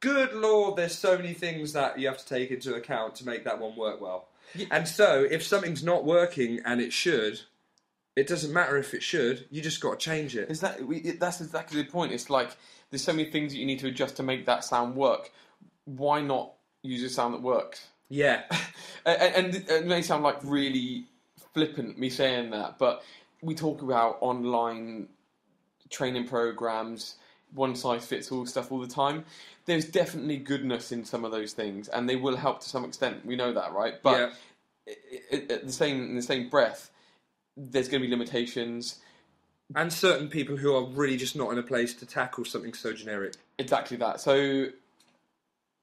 [0.00, 3.44] good lord, there's so many things that you have to take into account to make
[3.44, 4.28] that one work well.
[4.70, 7.40] And so, if something's not working and it should,
[8.16, 9.46] it doesn't matter if it should.
[9.50, 10.50] You just got to change it.
[10.50, 12.12] Is that we, it, that's exactly the point?
[12.12, 12.50] It's like
[12.90, 15.30] there's so many things that you need to adjust to make that sound work.
[15.84, 16.52] Why not
[16.82, 17.88] use a sound that works?
[18.08, 18.42] Yeah,
[19.06, 21.04] And, and, it may sound like really
[21.54, 23.02] flippant me saying that, but
[23.42, 25.08] we talk about online
[25.90, 27.16] training programs,
[27.54, 29.24] one size fits all stuff all the time.
[29.66, 33.24] There's definitely goodness in some of those things, and they will help to some extent.
[33.26, 33.94] We know that, right?
[34.02, 34.34] But
[34.86, 34.94] yeah,
[35.32, 36.90] i- i- at the same in the same breath,
[37.56, 38.96] there's going to be limitations.
[39.74, 42.92] and certain people who are really just not in a place to tackle something so
[42.92, 43.34] generic.
[43.58, 44.20] Exactly that.
[44.20, 44.66] So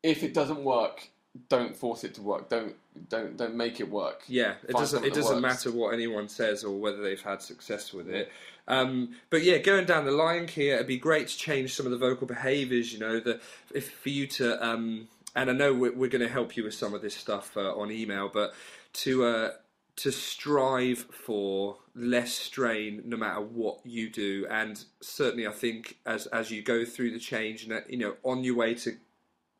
[0.02, 1.10] if it doesn't work,
[1.50, 2.50] don't force it to work.
[2.50, 2.76] Don't
[3.10, 4.22] don't don't make it work.
[4.28, 5.04] Yeah, it Find doesn't.
[5.04, 5.66] It doesn't works.
[5.66, 8.32] matter what anyone says or whether they've had success with it.
[8.68, 11.92] Um, but yeah, going down the line here, it'd be great to change some of
[11.92, 12.94] the vocal behaviours.
[12.94, 13.42] You know, the
[13.74, 16.76] if for you to, um, and I know we're, we're going to help you with
[16.76, 18.54] some of this stuff uh, on email, but
[18.94, 19.52] to uh,
[19.96, 26.26] to strive for less strain no matter what you do, and certainly I think as
[26.28, 28.98] as you go through the change, and you know, on your way to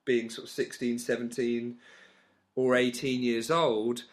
[0.06, 1.78] being sort of 16, 17
[2.56, 4.04] or 18 years old,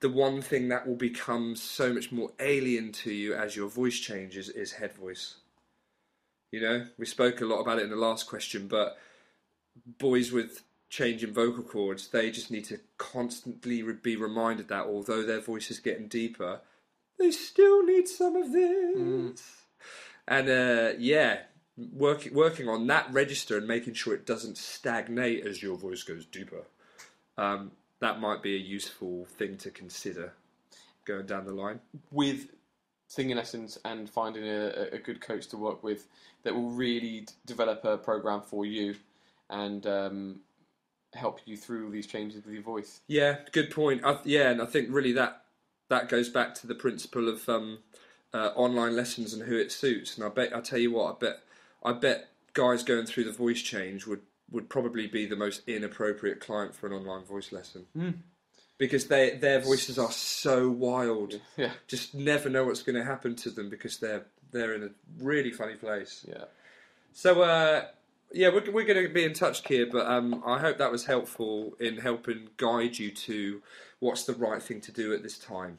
[0.00, 3.98] the one thing that will become so much more alien to you as your voice
[3.98, 5.36] changes is head voice.
[6.50, 8.98] You know, we spoke a lot about it in the last question, but
[9.98, 10.62] boys with
[10.92, 15.78] changing vocal cords, they just need to constantly be reminded that although their voice is
[15.78, 16.60] getting deeper,
[17.18, 19.40] they still need some of this.
[20.28, 21.38] And uh, yeah,
[21.94, 26.26] working working on that register and making sure it doesn't stagnate as your voice goes
[26.26, 26.64] deeper.
[27.38, 30.34] Um, that might be a useful thing to consider
[31.06, 31.80] going down the line.
[32.10, 32.50] with
[33.08, 36.06] singing lessons and finding a, a good coach to work with
[36.42, 38.94] that will really d- develop a program for you
[39.50, 40.40] and um,
[41.14, 43.00] help you through these changes with your voice.
[43.06, 44.02] Yeah, good point.
[44.04, 45.42] I, yeah, and I think really that
[45.88, 47.78] that goes back to the principle of um,
[48.32, 50.16] uh, online lessons and who it suits.
[50.16, 51.38] And I bet I tell you what, I bet
[51.84, 56.40] I bet guys going through the voice change would would probably be the most inappropriate
[56.40, 57.86] client for an online voice lesson
[58.78, 61.40] because they their voices are so wild.
[61.56, 64.90] Yeah, Just never know what's going to happen to them because they're they're in a
[65.22, 66.24] really funny place.
[66.28, 66.44] yeah.
[67.14, 67.84] So uh,
[68.34, 69.90] yeah, we're we're going to be in touch, Kier.
[69.90, 73.62] But um, I hope that was helpful in helping guide you to
[74.00, 75.78] what's the right thing to do at this time.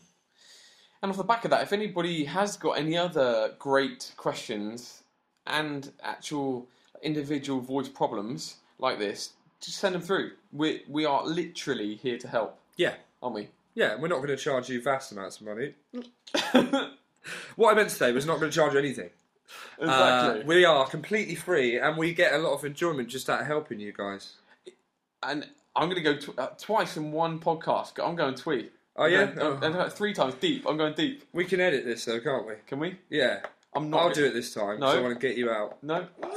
[1.02, 5.04] And off the back of that, if anybody has got any other great questions
[5.48, 6.68] and actual
[7.02, 10.32] individual voice problems like this, just send them through.
[10.54, 13.50] We we are literally here to help, Yeah, aren't we?
[13.76, 13.96] yeah.
[13.96, 15.74] We're not going to charge you vast amounts of money.
[17.56, 19.10] what I meant to say was not going to charge you anything.
[19.82, 23.48] Uh, we are completely free, and we get a lot of enjoyment just out of
[23.48, 24.36] helping you guys.
[25.24, 27.94] and I'm going to go tw- uh, twice in one podcast.
[28.06, 28.72] I'm going tweet.
[28.96, 30.66] Oh yeah, I'm going- I'm three times deep.
[30.68, 31.24] I'm going deep.
[31.34, 32.54] we can edit this though, can't we?
[32.68, 32.98] Can we?
[33.10, 33.40] Yeah,
[33.76, 34.02] I'm not.
[34.02, 34.80] I'll go- do it this time.
[34.80, 34.92] No.
[34.92, 35.82] So I want to get you out.
[35.84, 36.06] No.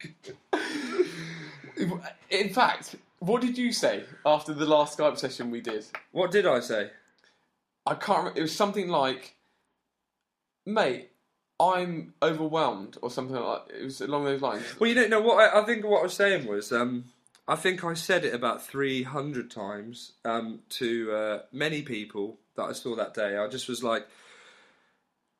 [0.00, 2.02] Get you out.
[2.30, 5.84] In fact, what did you say after the last Skype session we did?
[6.12, 6.90] What did I say?
[7.86, 8.38] I can't remember.
[8.38, 9.35] It was something like,
[10.66, 11.10] mate,
[11.58, 13.62] I'm overwhelmed, or something like.
[13.80, 14.64] It was along those lines.
[14.78, 15.84] Well, you don't know what I, I think.
[15.84, 17.04] What I was saying was, um,
[17.48, 22.64] I think I said it about three hundred times um, to uh, many people that
[22.64, 23.36] I saw that day.
[23.38, 24.06] I just was like,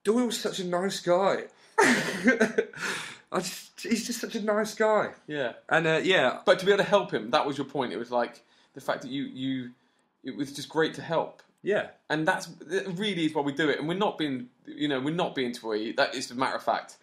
[0.04, 1.44] Doyle's such a nice guy.
[3.32, 5.54] I just, he's just such a nice guy, Yeah.
[5.68, 7.92] and uh, yeah, But to be able to help him, that was your point.
[7.92, 8.40] It was like
[8.74, 9.70] the fact that you, you
[10.24, 11.42] it was just great to help.
[11.66, 13.78] Yeah, And that's that really is why we do it.
[13.80, 15.92] And we're not being, you know, we're not being twee.
[15.92, 16.96] That is a matter of fact.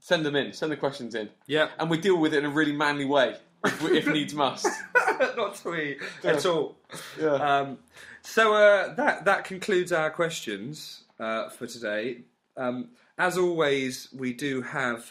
[0.00, 0.52] Send them in.
[0.52, 1.28] Send the questions in.
[1.46, 1.68] yeah.
[1.78, 4.66] And we deal with it in a really manly way, if, we- if needs must.
[5.36, 6.76] Not twee at all.
[7.20, 7.34] Yeah.
[7.34, 7.78] Um,
[8.22, 12.22] so uh, that that concludes our questions uh, for today.
[12.56, 12.88] Um,
[13.18, 15.10] as always, we do have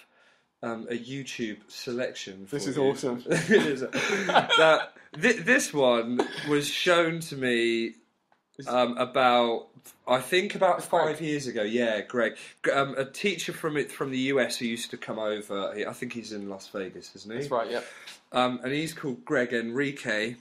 [0.63, 2.45] um, a YouTube selection.
[2.47, 2.83] For This is you.
[2.83, 3.21] awesome.
[3.27, 3.83] it is.
[5.19, 7.95] Thi- this one was shown to me
[8.65, 9.67] um, about,
[10.07, 11.61] I think, about five years ago.
[11.63, 12.37] Yeah, Greg,
[12.73, 15.73] um, a teacher from it from the US who used to come over.
[15.87, 17.37] I think he's in Las Vegas, isn't he?
[17.37, 17.69] That's right.
[17.69, 17.85] Yep.
[18.31, 20.35] um, and he's called Greg Enriquez.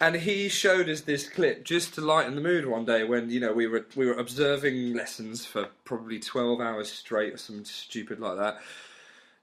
[0.00, 3.38] And he showed us this clip just to lighten the mood one day when you
[3.38, 8.18] know we were we were observing lessons for probably twelve hours straight or something stupid
[8.18, 8.60] like that,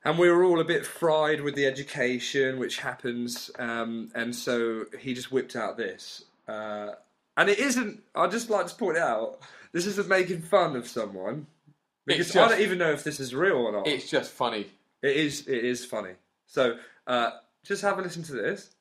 [0.04, 4.86] and we were all a bit fried with the education which happens, um, and so
[5.00, 6.90] he just whipped out this, uh,
[7.42, 8.04] and it isn't.
[8.14, 9.40] I would just like to point out
[9.72, 11.48] this isn't making fun of someone
[12.06, 13.88] because It's I don't even know if this is real or not.
[13.88, 14.68] It's just funny.
[15.02, 15.48] It is.
[15.48, 16.12] It is funny.
[16.46, 16.78] So
[17.08, 17.32] uh,
[17.64, 18.76] just have a listen to this.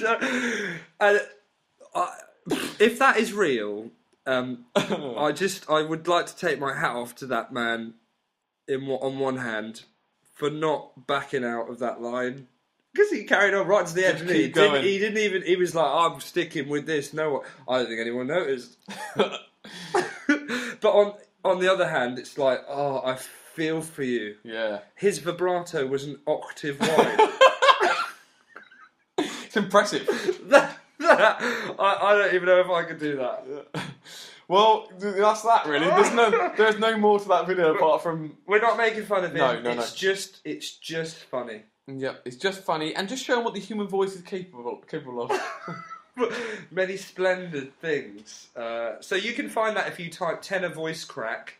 [0.00, 0.18] So,
[1.00, 1.18] uh,
[1.94, 2.16] I,
[2.78, 3.90] if that is real,
[4.26, 7.94] um, I just I would like to take my hat off to that man.
[8.68, 9.84] In on one hand,
[10.34, 12.46] for not backing out of that line.
[12.92, 14.48] Because he carried on right to the didn't he?
[14.48, 15.42] Didn't- he didn't even.
[15.42, 18.76] He was like, "I'm sticking with this." No, one- I don't think anyone noticed.
[19.16, 24.36] but on on the other hand, it's like, oh, I feel for you.
[24.44, 27.30] Yeah, His vibrato was an octave wide.
[29.50, 30.06] It's impressive.
[30.44, 31.42] that, that,
[31.76, 33.44] I, I don't even know if I could do that.
[34.46, 35.86] well, th- that's that really.
[35.86, 39.32] There's no, there's no more to that video apart from We're not making fun of
[39.32, 39.38] him.
[39.38, 39.80] No, no, no.
[39.80, 41.62] it's just, it's just funny.
[41.88, 45.32] yeah, it's just funny and just showing what the human voice is capable capable of.
[46.70, 48.50] Many splendid things.
[48.54, 51.56] Uh, so you can find that if you type tenor voice crack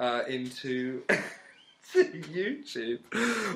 [0.00, 1.02] uh, into
[1.94, 3.00] YouTube,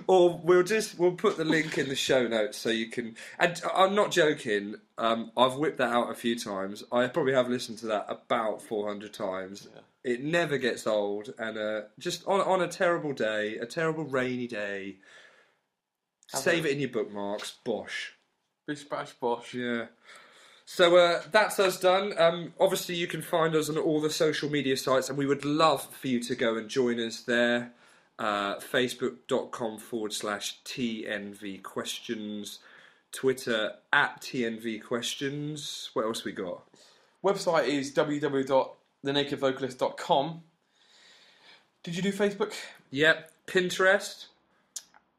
[0.06, 3.16] or we'll just we'll put the link in the show notes so you can.
[3.38, 4.76] And I'm not joking.
[4.96, 6.84] Um, I've whipped that out a few times.
[6.92, 9.68] I probably have listened to that about 400 times.
[9.74, 9.80] Yeah.
[10.12, 14.46] It never gets old, and uh, just on on a terrible day, a terrible rainy
[14.46, 14.96] day.
[16.32, 17.56] Have Save a- it in your bookmarks.
[17.64, 18.12] Bosh.
[18.66, 19.54] Bish bash bosh.
[19.54, 19.86] Yeah.
[20.66, 22.12] So uh, that's us done.
[22.18, 25.44] Um, obviously, you can find us on all the social media sites, and we would
[25.46, 27.72] love for you to go and join us there.
[28.18, 32.58] Uh, Facebook.com forward slash TNV questions.
[33.12, 35.90] Twitter at TNV questions.
[35.92, 36.64] What else we got?
[37.24, 40.42] Website is www.thenakedvocalist.com.
[41.82, 42.52] Did you do Facebook?
[42.90, 43.30] Yep.
[43.46, 44.26] Pinterest.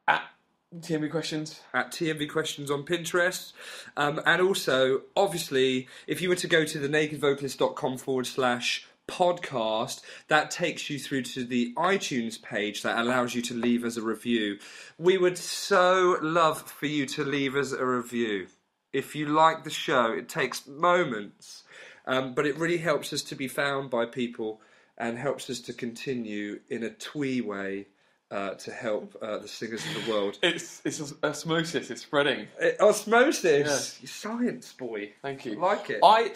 [0.07, 0.29] At
[0.77, 1.61] TNV questions.
[1.73, 3.53] at TNV Questions on Pinterest.
[3.97, 10.01] Um, and also, obviously, if you were to go to the nakedvocalist.com forward slash podcast,
[10.27, 14.01] that takes you through to the iTunes page that allows you to leave us a
[14.01, 14.59] review.
[14.97, 18.47] We would so love for you to leave us a review.
[18.93, 21.63] If you like the show, it takes moments,
[22.05, 24.61] um, but it really helps us to be found by people
[24.97, 27.85] and helps us to continue in a twee way
[28.31, 30.37] uh, to help uh, the singers of the world.
[30.43, 31.89] It's it's osmosis.
[31.89, 32.47] It's spreading.
[32.61, 35.11] Uh, osmosis, you science boy.
[35.21, 35.59] Thank you.
[35.59, 35.99] Like it.
[36.03, 36.33] I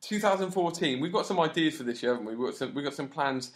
[0.00, 1.00] 2014.
[1.00, 2.36] We've got some ideas for this year, haven't we?
[2.36, 3.52] We've got some, we've got some plans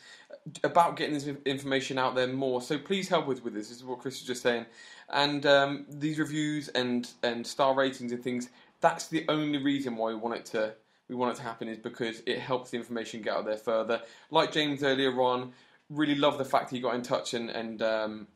[0.65, 2.61] about getting this information out there more.
[2.63, 3.69] So please help us with this.
[3.69, 4.67] This is what Chris was just saying.
[5.11, 8.49] And um, these reviews and and star ratings and things.
[8.81, 10.75] That's the only reason why we want it to
[11.09, 14.03] we want it to happen is because it helps the information get out there further.
[14.31, 15.53] Like James earlier on,
[15.91, 17.83] really love the fact he got in touch and and.
[17.83, 18.27] Um,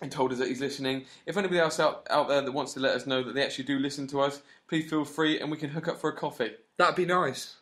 [0.00, 1.04] and told us that he's listening.
[1.26, 3.64] If anybody else out, out there that wants to let us know that they actually
[3.64, 6.52] do listen to us, please feel free and we can hook up for a coffee.
[6.76, 7.56] That'd be nice.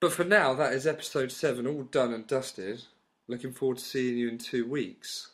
[0.00, 2.82] But for now, that is episode seven, all done and dusted.
[3.26, 5.32] Looking forward to seeing you in two weeks.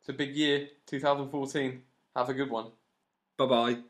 [0.00, 1.82] It's a big year, 2014.
[2.16, 2.66] Have a good one.
[3.36, 3.89] Bye bye.